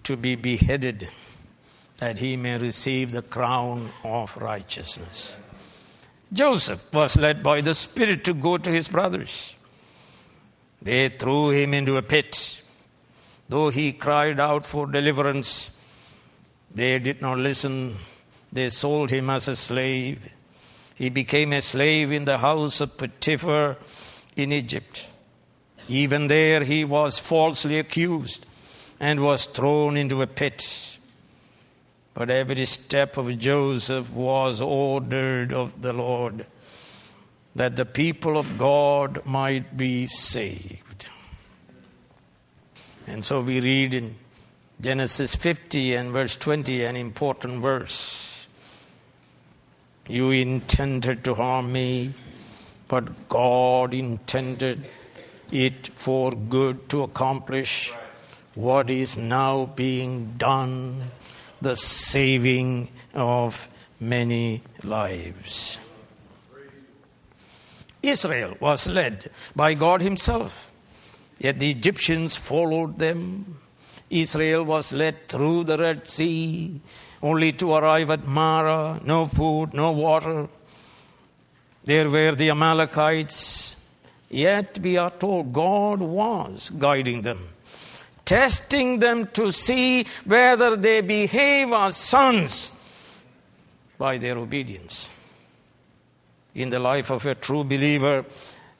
to 0.03 0.17
be 0.17 0.35
beheaded 0.35 1.09
that 1.97 2.19
he 2.19 2.37
may 2.37 2.57
receive 2.57 3.11
the 3.11 3.21
crown 3.21 3.91
of 4.03 4.37
righteousness. 4.37 5.35
Joseph 6.31 6.83
was 6.93 7.17
led 7.17 7.41
by 7.41 7.61
the 7.61 7.73
Spirit 7.73 8.23
to 8.25 8.33
go 8.33 8.57
to 8.57 8.69
his 8.69 8.87
brothers. 8.87 9.55
They 10.81 11.09
threw 11.09 11.49
him 11.51 11.73
into 11.73 11.97
a 11.97 12.01
pit. 12.01 12.61
Though 13.49 13.69
he 13.69 13.93
cried 13.93 14.39
out 14.39 14.65
for 14.65 14.87
deliverance, 14.87 15.71
they 16.73 16.99
did 16.99 17.21
not 17.21 17.37
listen. 17.37 17.95
They 18.51 18.69
sold 18.69 19.09
him 19.09 19.29
as 19.29 19.47
a 19.47 19.55
slave. 19.55 20.33
He 20.95 21.09
became 21.09 21.53
a 21.53 21.61
slave 21.61 22.11
in 22.11 22.25
the 22.25 22.39
house 22.39 22.81
of 22.81 22.97
Potiphar 22.97 23.77
in 24.35 24.51
Egypt. 24.51 25.07
Even 25.87 26.27
there 26.27 26.63
he 26.63 26.83
was 26.83 27.17
falsely 27.17 27.79
accused 27.79 28.45
and 28.99 29.21
was 29.21 29.45
thrown 29.45 29.95
into 29.95 30.21
a 30.21 30.27
pit. 30.27 30.96
But 32.17 32.31
every 32.31 32.65
step 32.65 33.15
of 33.17 33.37
Joseph 33.37 34.11
was 34.11 34.59
ordered 34.59 35.53
of 35.53 35.83
the 35.83 35.93
Lord 35.93 36.47
that 37.53 37.75
the 37.75 37.85
people 37.85 38.39
of 38.39 38.57
God 38.57 39.23
might 39.23 39.77
be 39.77 40.07
saved. 40.07 41.09
And 43.05 43.23
so 43.23 43.41
we 43.41 43.61
read 43.61 43.93
in 43.93 44.15
Genesis 44.81 45.35
50 45.35 45.93
and 45.93 46.11
verse 46.11 46.35
20, 46.37 46.85
an 46.85 46.95
important 46.95 47.61
verse. 47.61 48.47
You 50.07 50.31
intended 50.31 51.23
to 51.25 51.35
harm 51.35 51.71
me, 51.71 52.15
but 52.87 53.29
God 53.29 53.93
intended 53.93 54.89
it 55.51 55.89
for 55.89 56.31
good 56.31 56.89
to 56.89 57.03
accomplish 57.03 57.93
what 58.55 58.89
is 58.89 59.17
now 59.17 59.67
being 59.67 60.33
done 60.39 61.11
the 61.61 61.75
saving 61.75 62.89
of 63.13 63.67
many 63.99 64.61
lives. 64.83 65.79
Israel 68.01 68.55
was 68.59 68.87
led 68.87 69.29
by 69.55 69.73
God 69.73 70.01
Himself, 70.01 70.71
yet 71.39 71.59
the 71.59 71.71
Egyptians 71.71 72.35
followed 72.35 72.99
them. 72.99 73.59
Israel 74.09 74.63
was 74.63 74.93
led 74.93 75.27
through 75.27 75.65
the 75.65 75.77
Red 75.77 76.07
Sea, 76.07 76.79
only 77.21 77.51
to 77.53 77.73
arrive 77.73 78.09
at 78.09 78.25
Marah, 78.25 79.01
no 79.03 79.25
food, 79.25 79.73
no 79.73 79.91
water. 79.91 80.47
There 81.83 82.09
were 82.09 82.33
the 82.33 82.49
Amalekites, 82.51 83.75
yet 84.29 84.79
we 84.79 84.97
are 84.97 85.11
told 85.11 85.51
God 85.51 85.99
was 85.99 86.69
guiding 86.69 87.23
them, 87.23 87.49
testing 88.27 88.99
them 88.99 89.25
to 89.27 89.51
see 89.51 90.05
whether 90.25 90.75
they 90.75 90.99
behave 91.01 91.71
as 91.71 91.95
sons 91.95 92.73
by 93.97 94.17
their 94.17 94.37
obedience 94.37 95.09
in 96.53 96.69
the 96.69 96.79
life 96.79 97.09
of 97.09 97.25
a 97.25 97.33
true 97.33 97.63
believer. 97.63 98.25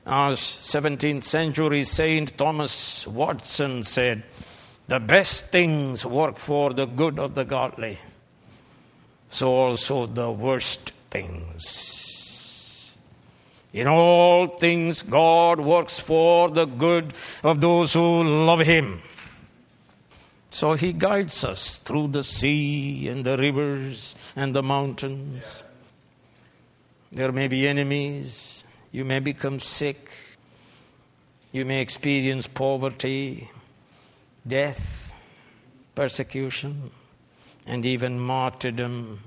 As 0.05 0.39
17th 0.39 1.23
century 1.23 1.83
Saint 1.85 2.37
Thomas 2.37 3.07
Watson 3.07 3.83
said, 3.83 4.23
the 4.87 4.99
best 4.99 5.47
things 5.47 6.05
work 6.05 6.37
for 6.37 6.73
the 6.73 6.85
good 6.85 7.17
of 7.17 7.35
the 7.35 7.43
godly, 7.43 7.99
so 9.27 9.53
also 9.53 10.05
the 10.05 10.31
worst 10.31 10.91
things. 11.09 12.95
In 13.73 13.87
all 13.87 14.47
things, 14.47 15.03
God 15.03 15.59
works 15.59 15.99
for 15.99 16.49
the 16.49 16.65
good 16.65 17.13
of 17.43 17.59
those 17.59 17.93
who 17.93 18.23
love 18.23 18.61
Him. 18.61 19.01
So 20.57 20.73
He 20.73 20.91
guides 20.91 21.43
us 21.43 21.77
through 21.77 22.07
the 22.07 22.23
sea 22.23 23.07
and 23.09 23.23
the 23.23 23.37
rivers 23.37 24.15
and 24.35 24.55
the 24.55 24.63
mountains. 24.63 25.61
There 27.11 27.31
may 27.31 27.47
be 27.47 27.67
enemies. 27.67 28.63
You 28.91 29.05
may 29.05 29.19
become 29.19 29.59
sick. 29.59 30.09
You 31.51 31.63
may 31.63 31.79
experience 31.79 32.47
poverty, 32.47 33.51
death, 34.47 35.13
persecution, 35.93 36.89
and 37.67 37.85
even 37.85 38.19
martyrdom. 38.19 39.19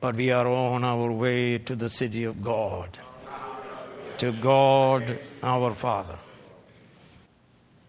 But 0.00 0.16
we 0.16 0.30
are 0.30 0.48
on 0.48 0.82
our 0.82 1.12
way 1.12 1.58
to 1.58 1.76
the 1.76 1.90
city 1.90 2.24
of 2.24 2.42
God, 2.42 2.98
to 4.16 4.32
God 4.32 5.18
our 5.42 5.74
Father. 5.74 6.16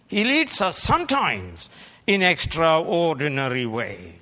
He 0.10 0.26
leads 0.26 0.62
us 0.62 0.78
sometimes 0.78 1.70
in 2.08 2.22
extraordinary 2.22 3.66
way. 3.66 4.16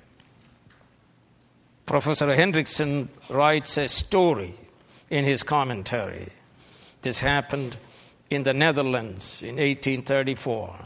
Professor 1.86 2.28
Hendriksen 2.28 3.08
writes 3.28 3.76
a 3.76 3.88
story 3.88 4.54
in 5.08 5.24
his 5.24 5.42
commentary. 5.42 6.28
This 7.02 7.20
happened 7.20 7.76
in 8.28 8.44
the 8.44 8.54
Netherlands 8.54 9.42
in 9.42 9.56
1834 9.56 10.76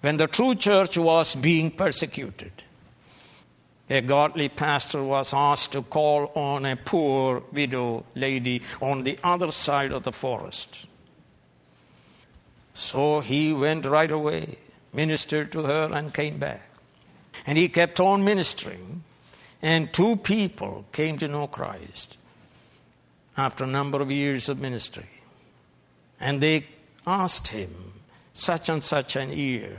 when 0.00 0.16
the 0.16 0.26
true 0.26 0.54
church 0.54 0.96
was 0.96 1.34
being 1.34 1.70
persecuted. 1.70 2.52
A 3.90 4.00
godly 4.00 4.48
pastor 4.48 5.02
was 5.02 5.34
asked 5.34 5.72
to 5.72 5.82
call 5.82 6.30
on 6.36 6.64
a 6.64 6.76
poor 6.76 7.42
widow 7.52 8.04
lady 8.14 8.62
on 8.80 9.02
the 9.02 9.18
other 9.24 9.50
side 9.50 9.92
of 9.92 10.04
the 10.04 10.12
forest. 10.12 10.86
So 12.72 13.18
he 13.18 13.52
went 13.52 13.84
right 13.84 14.10
away, 14.10 14.58
ministered 14.92 15.52
to 15.52 15.62
her, 15.62 15.90
and 15.92 16.12
came 16.12 16.38
back. 16.38 16.68
And 17.46 17.56
he 17.56 17.68
kept 17.68 18.00
on 18.00 18.24
ministering 18.24 19.04
and 19.62 19.92
two 19.92 20.16
people 20.16 20.86
came 20.92 21.18
to 21.18 21.28
know 21.28 21.46
Christ 21.46 22.16
after 23.36 23.64
a 23.64 23.68
number 23.68 24.00
of 24.00 24.10
years 24.10 24.48
of 24.48 24.58
ministry. 24.58 25.08
And 26.18 26.40
they 26.40 26.66
asked 27.06 27.48
him, 27.48 27.92
such 28.32 28.68
and 28.68 28.82
such 28.82 29.16
an 29.16 29.32
year, 29.32 29.76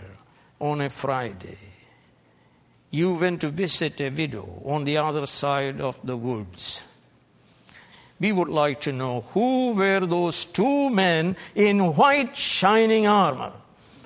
on 0.59 0.81
a 0.81 0.89
Friday, 0.89 1.57
you 2.91 3.13
went 3.13 3.41
to 3.41 3.49
visit 3.49 3.99
a 4.01 4.09
widow 4.09 4.61
on 4.65 4.83
the 4.83 4.97
other 4.97 5.25
side 5.25 5.81
of 5.81 5.99
the 6.05 6.17
woods. 6.17 6.83
We 8.19 8.31
would 8.31 8.49
like 8.49 8.81
to 8.81 8.91
know 8.91 9.21
who 9.33 9.71
were 9.71 10.01
those 10.01 10.45
two 10.45 10.89
men 10.91 11.35
in 11.55 11.95
white 11.95 12.35
shining 12.35 13.07
armor 13.07 13.53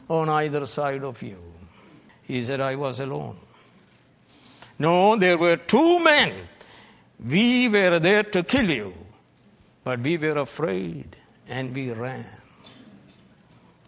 on 0.10 0.30
either 0.30 0.65
side 0.65 1.04
of 1.04 1.22
you. 1.22 1.39
He 2.24 2.41
said, 2.41 2.60
I 2.60 2.76
was 2.76 3.00
alone. 3.00 3.38
No, 4.78 5.15
there 5.15 5.38
were 5.38 5.58
two 5.58 6.04
men. 6.04 6.34
We 7.24 7.68
were 7.68 8.00
there 8.00 8.24
to 8.24 8.44
kill 8.44 8.70
you, 8.70 8.94
but 9.84 10.00
we 10.02 10.18
were 10.18 10.38
afraid 10.39 11.15
and 11.48 11.74
we 11.74 11.91
ran. 11.91 12.26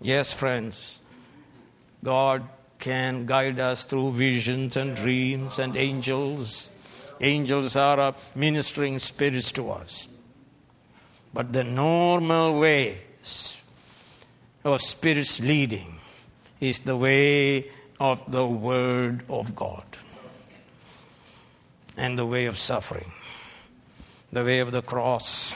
Yes, 0.01 0.32
friends, 0.32 0.99
God 2.03 2.47
can 2.80 3.25
guide 3.25 3.60
us 3.60 3.84
through 3.84 4.12
visions 4.13 4.77
and 4.77 4.95
dreams 4.95 5.60
and 5.60 5.75
angels. 5.75 6.69
Angels 7.19 7.75
are 7.75 8.15
ministering 8.36 8.99
spirits 8.99 9.51
to 9.53 9.71
us. 9.71 10.08
But 11.34 11.51
the 11.51 11.63
normal 11.63 12.60
way 12.60 12.99
of 14.63 14.82
spirits 14.82 15.39
leading 15.39 15.96
is 16.59 16.81
the 16.81 16.97
way 16.97 17.69
of 17.99 18.21
the 18.31 18.45
Word 18.45 19.23
of 19.29 19.55
God 19.55 19.85
and 21.95 22.17
the 22.17 22.25
way 22.25 22.45
of 22.45 22.57
suffering, 22.57 23.11
the 24.31 24.43
way 24.43 24.59
of 24.59 24.71
the 24.71 24.81
cross. 24.81 25.55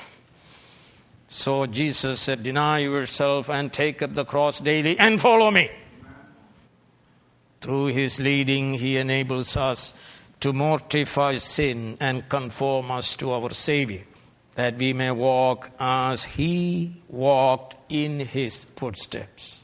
So 1.27 1.65
Jesus 1.65 2.19
said, 2.19 2.43
Deny 2.43 2.79
yourself 2.79 3.49
and 3.49 3.71
take 3.71 4.01
up 4.01 4.15
the 4.15 4.25
cross 4.25 4.59
daily 4.59 4.97
and 4.99 5.21
follow 5.21 5.51
me. 5.51 5.69
Through 7.61 7.87
his 7.87 8.19
leading, 8.19 8.73
he 8.73 8.97
enables 8.97 9.55
us 9.55 9.93
to 10.39 10.51
mortify 10.51 11.37
sin 11.37 11.95
and 11.99 12.27
conform 12.27 12.89
us 12.89 13.15
to 13.17 13.31
our 13.31 13.51
Savior, 13.51 14.01
that 14.55 14.77
we 14.77 14.93
may 14.93 15.11
walk 15.11 15.69
as 15.79 16.23
he 16.23 17.03
walked 17.07 17.75
in 17.89 18.19
his 18.19 18.65
footsteps. 18.75 19.60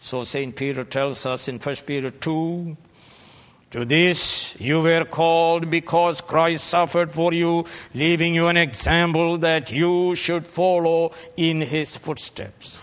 So 0.00 0.24
St. 0.24 0.56
Peter 0.56 0.82
tells 0.82 1.26
us 1.26 1.46
in 1.46 1.58
1 1.58 1.74
Peter 1.86 2.10
2 2.10 2.76
to 3.70 3.84
this 3.84 4.56
you 4.58 4.80
were 4.80 5.04
called 5.04 5.70
because 5.70 6.22
Christ 6.22 6.64
suffered 6.64 7.12
for 7.12 7.34
you, 7.34 7.66
leaving 7.94 8.34
you 8.34 8.48
an 8.48 8.56
example 8.56 9.36
that 9.38 9.70
you 9.70 10.14
should 10.14 10.46
follow 10.46 11.12
in 11.36 11.60
his 11.60 11.98
footsteps. 11.98 12.80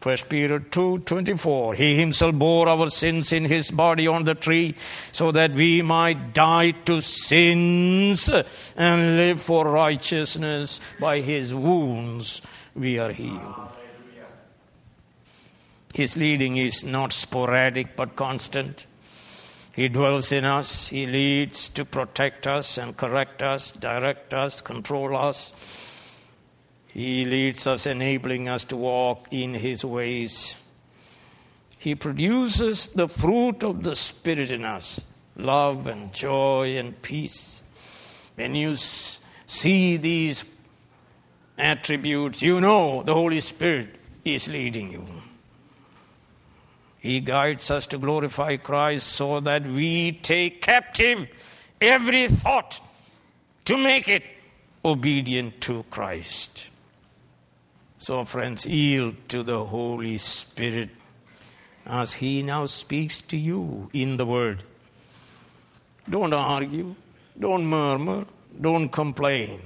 1 0.00 0.16
Peter 0.28 0.60
2:24 0.60 1.74
He 1.74 1.96
himself 1.96 2.34
bore 2.36 2.68
our 2.68 2.88
sins 2.88 3.32
in 3.32 3.44
his 3.44 3.72
body 3.72 4.06
on 4.06 4.24
the 4.24 4.36
tree 4.36 4.74
so 5.10 5.32
that 5.32 5.52
we 5.52 5.82
might 5.82 6.32
die 6.32 6.70
to 6.86 7.00
sins 7.00 8.30
and 8.76 9.16
live 9.16 9.42
for 9.42 9.68
righteousness 9.68 10.80
by 11.00 11.18
his 11.20 11.52
wounds 11.52 12.40
we 12.74 12.98
are 13.00 13.12
healed. 13.12 13.81
His 15.92 16.16
leading 16.16 16.56
is 16.56 16.84
not 16.84 17.12
sporadic 17.12 17.96
but 17.96 18.16
constant. 18.16 18.86
He 19.74 19.88
dwells 19.88 20.32
in 20.32 20.44
us. 20.44 20.88
He 20.88 21.06
leads 21.06 21.68
to 21.70 21.84
protect 21.84 22.46
us 22.46 22.78
and 22.78 22.96
correct 22.96 23.42
us, 23.42 23.72
direct 23.72 24.34
us, 24.34 24.60
control 24.60 25.16
us. 25.16 25.52
He 26.88 27.24
leads 27.24 27.66
us, 27.66 27.86
enabling 27.86 28.48
us 28.48 28.64
to 28.64 28.76
walk 28.76 29.28
in 29.30 29.54
His 29.54 29.84
ways 29.84 30.56
He 31.78 31.94
produces 31.94 32.88
the 32.88 33.08
fruit 33.08 33.64
of 33.64 33.82
the 33.82 33.96
Spirit 33.96 34.52
in 34.52 34.64
us 34.64 35.00
love 35.36 35.86
and 35.86 36.12
joy 36.12 36.76
and 36.76 37.00
peace. 37.02 37.62
When 38.34 38.54
you 38.54 38.76
see 38.76 39.96
these 39.96 40.44
attributes, 41.58 42.42
you 42.42 42.60
know 42.60 43.02
the 43.02 43.14
Holy 43.14 43.40
Spirit 43.40 43.96
is 44.24 44.48
leading 44.48 44.92
you. 44.92 45.06
He 47.02 47.18
guides 47.18 47.68
us 47.68 47.86
to 47.86 47.98
glorify 47.98 48.58
Christ 48.58 49.08
so 49.08 49.40
that 49.40 49.66
we 49.66 50.12
take 50.12 50.62
captive 50.62 51.26
every 51.80 52.28
thought 52.28 52.80
to 53.64 53.76
make 53.76 54.08
it 54.08 54.22
obedient 54.84 55.60
to 55.62 55.84
Christ. 55.90 56.70
So, 57.98 58.24
friends, 58.24 58.66
yield 58.66 59.16
to 59.30 59.42
the 59.42 59.64
Holy 59.64 60.16
Spirit 60.16 60.90
as 61.84 62.12
He 62.12 62.40
now 62.40 62.66
speaks 62.66 63.20
to 63.22 63.36
you 63.36 63.90
in 63.92 64.16
the 64.16 64.24
Word. 64.24 64.62
Don't 66.08 66.32
argue, 66.32 66.94
don't 67.36 67.66
murmur, 67.66 68.26
don't 68.60 68.88
complain, 68.90 69.60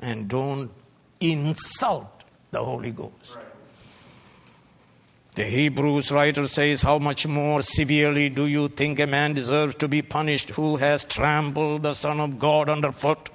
and 0.00 0.26
don't 0.26 0.72
insult 1.20 2.24
the 2.50 2.64
Holy 2.64 2.90
Ghost. 2.90 3.38
The 5.38 5.44
Hebrews 5.44 6.10
writer 6.10 6.48
says, 6.48 6.82
How 6.82 6.98
much 6.98 7.24
more 7.24 7.62
severely 7.62 8.28
do 8.28 8.46
you 8.46 8.66
think 8.66 8.98
a 8.98 9.06
man 9.06 9.34
deserves 9.34 9.76
to 9.76 9.86
be 9.86 10.02
punished 10.02 10.50
who 10.50 10.78
has 10.78 11.04
trampled 11.04 11.84
the 11.84 11.94
Son 11.94 12.18
of 12.18 12.40
God 12.40 12.68
underfoot? 12.68 13.30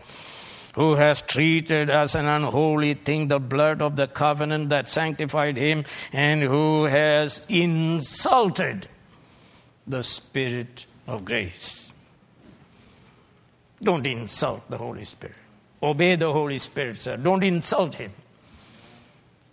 who 0.75 0.95
has 0.95 1.21
treated 1.21 1.89
as 1.89 2.15
an 2.15 2.25
unholy 2.25 2.95
thing 2.95 3.27
the 3.27 3.39
blood 3.39 3.79
of 3.79 3.95
the 3.95 4.07
covenant 4.07 4.69
that 4.69 4.89
sanctified 4.89 5.55
him, 5.55 5.83
and 6.11 6.41
who 6.41 6.85
has 6.85 7.45
insulted 7.47 8.87
the 9.85 10.03
Spirit 10.03 10.87
of 11.05 11.23
grace. 11.23 11.91
Don't 13.83 14.07
insult 14.07 14.67
the 14.67 14.79
Holy 14.79 15.05
Spirit. 15.05 15.35
Obey 15.83 16.15
the 16.15 16.33
Holy 16.33 16.57
Spirit, 16.57 16.97
sir. 16.97 17.17
Don't 17.17 17.43
insult 17.43 17.93
him. 17.93 18.11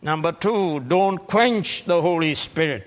Number 0.03 0.33
two, 0.33 0.81
don't 0.81 1.19
quench 1.19 1.85
the 1.85 2.01
Holy 2.01 2.35
Spirit. 2.35 2.87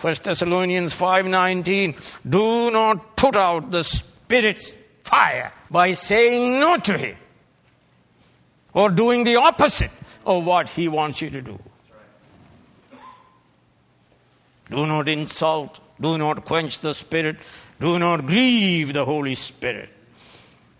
1 0.00 0.14
Thessalonians 0.24 0.92
5:19 0.94 1.94
Do 2.28 2.70
not 2.70 3.16
put 3.16 3.36
out 3.36 3.70
the 3.70 3.84
Spirit's 3.84 4.74
fire 5.04 5.52
by 5.70 5.92
saying 5.92 6.58
no 6.58 6.76
to 6.78 6.98
him 6.98 7.16
or 8.74 8.88
doing 8.90 9.24
the 9.24 9.36
opposite 9.36 9.90
of 10.24 10.44
what 10.44 10.68
he 10.70 10.88
wants 10.88 11.20
you 11.22 11.30
to 11.30 11.42
do. 11.42 11.58
Do 14.70 14.86
not 14.86 15.08
insult, 15.08 15.80
do 16.00 16.16
not 16.16 16.44
quench 16.44 16.80
the 16.80 16.94
spirit, 16.94 17.36
do 17.78 17.98
not 17.98 18.26
grieve 18.26 18.92
the 18.94 19.04
Holy 19.04 19.34
Spirit. 19.34 19.90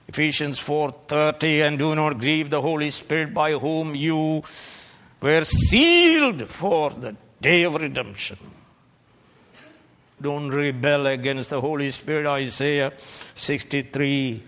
Ephesians 0.09 0.59
4:30 0.59 1.67
and 1.67 1.79
do 1.79 1.95
not 1.95 2.19
grieve 2.19 2.51
the 2.51 2.61
Holy 2.61 2.91
Spirit 2.91 3.33
by 3.33 3.53
whom 3.53 3.95
you 3.95 4.43
were 5.21 5.45
sealed 5.45 6.49
for 6.49 6.91
the 6.91 7.17
day 7.41 7.63
of 7.63 7.75
redemption. 7.75 8.39
Don't 10.21 10.51
rebel 10.51 11.07
against 11.07 11.51
the 11.51 11.61
Holy 11.61 11.91
Spirit. 11.91 12.27
Isaiah 12.27 12.93
63. 13.35 14.43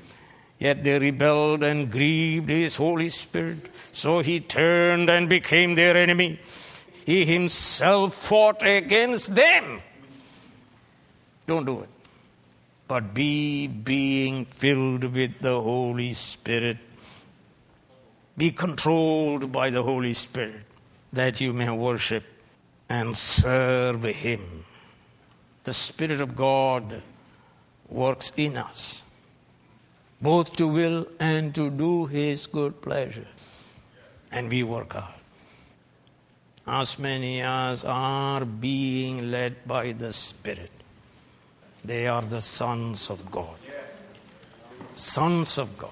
Yet 0.59 0.85
they 0.85 0.99
rebelled 0.99 1.65
and 1.65 1.91
grieved 1.91 2.49
his 2.49 2.77
Holy 2.77 3.11
Spirit. 3.11 3.71
So 3.91 4.21
he 4.21 4.39
turned 4.41 5.11
and 5.11 5.29
became 5.29 5.75
their 5.75 5.97
enemy. 5.97 6.39
He 7.05 7.25
himself 7.25 8.15
fought 8.15 8.63
against 8.67 9.35
them. 9.35 9.83
Don't 11.47 11.67
do 11.67 11.81
it. 11.81 11.89
But 12.87 13.15
be 13.15 13.67
being 13.67 14.45
filled 14.45 15.05
with 15.05 15.41
the 15.41 15.61
Holy 15.61 16.13
Spirit. 16.13 16.79
Be 18.37 18.51
controlled 18.51 19.51
by 19.53 19.71
the 19.71 19.83
Holy 19.83 20.15
Spirit 20.15 20.65
that 21.13 21.41
you 21.41 21.53
may 21.53 21.71
worship 21.71 22.25
and 22.89 23.17
serve 23.17 24.03
Him 24.03 24.65
the 25.65 25.73
Spirit 25.73 26.21
of 26.21 26.37
God 26.37 27.03
works 27.89 28.33
in 28.37 28.57
us, 28.57 29.03
both 30.21 30.55
to 30.57 30.69
will 30.69 31.07
and 31.19 31.55
to 31.55 31.71
do 31.71 32.05
His 32.07 32.47
good 32.47 32.83
pleasure. 32.83 33.27
And 34.31 34.51
we 34.51 34.63
work 34.63 34.93
hard. 34.93 35.15
As 36.67 36.99
many 36.99 37.41
as 37.41 37.85
are 37.85 38.45
being 38.45 39.31
led 39.31 39.67
by 39.67 39.93
the 39.93 40.13
Spirit, 40.13 40.71
they 41.85 42.07
are 42.07 42.23
the 42.23 42.41
sons 42.41 43.11
of 43.11 43.31
God. 43.31 43.57
Sons 44.95 45.59
of 45.59 45.77
God 45.77 45.91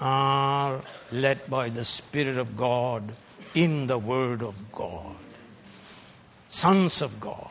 are 0.00 0.80
led 1.10 1.48
by 1.50 1.68
the 1.68 1.84
Spirit 1.84 2.38
of 2.38 2.56
God 2.56 3.12
in 3.54 3.86
the 3.86 3.98
Word 3.98 4.42
of 4.42 4.54
God. 4.72 5.16
Sons 6.48 7.02
of 7.02 7.20
God 7.20 7.50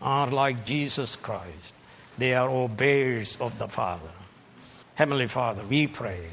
are 0.00 0.30
like 0.30 0.64
Jesus 0.64 1.16
Christ. 1.16 1.74
They 2.18 2.34
are 2.34 2.50
obeyers 2.50 3.36
of 3.40 3.58
the 3.58 3.68
Father. 3.68 4.10
Heavenly 4.94 5.28
Father, 5.28 5.62
we 5.64 5.86
pray. 5.86 6.26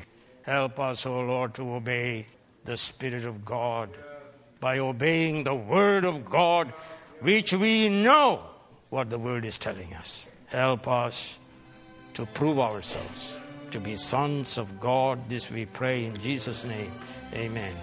Help 0.43 0.79
us, 0.79 1.05
O 1.05 1.21
Lord, 1.21 1.53
to 1.55 1.75
obey 1.75 2.25
the 2.65 2.77
Spirit 2.77 3.25
of 3.25 3.45
God 3.45 3.89
by 4.59 4.79
obeying 4.79 5.43
the 5.43 5.55
Word 5.55 6.05
of 6.05 6.25
God, 6.25 6.73
which 7.21 7.53
we 7.53 7.89
know 7.89 8.48
what 8.89 9.09
the 9.09 9.19
world 9.19 9.45
is 9.45 9.57
telling 9.57 9.93
us. 9.93 10.27
Help 10.47 10.87
us 10.87 11.39
to 12.13 12.25
prove 12.25 12.59
ourselves 12.59 13.37
to 13.71 13.79
be 13.79 13.95
sons 13.95 14.57
of 14.57 14.79
God. 14.79 15.29
This 15.29 15.51
we 15.51 15.65
pray 15.65 16.05
in 16.05 16.17
Jesus' 16.17 16.65
name. 16.65 16.91
Amen. 17.33 17.73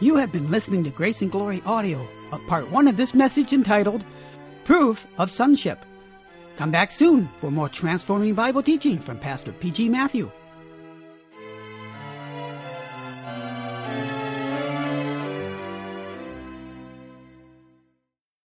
You 0.00 0.16
have 0.16 0.32
been 0.32 0.50
listening 0.50 0.82
to 0.84 0.90
Grace 0.90 1.22
and 1.22 1.30
Glory 1.30 1.62
Audio, 1.66 2.06
a 2.32 2.38
part 2.38 2.70
one 2.70 2.88
of 2.88 2.96
this 2.96 3.14
message 3.14 3.52
entitled 3.52 4.02
Proof 4.64 5.06
of 5.18 5.30
Sonship. 5.30 5.84
Come 6.56 6.70
back 6.70 6.90
soon 6.90 7.28
for 7.40 7.50
more 7.50 7.68
transforming 7.68 8.34
Bible 8.34 8.62
teaching 8.62 8.98
from 8.98 9.18
Pastor 9.18 9.52
P.G. 9.52 9.88
Matthew. 9.88 10.30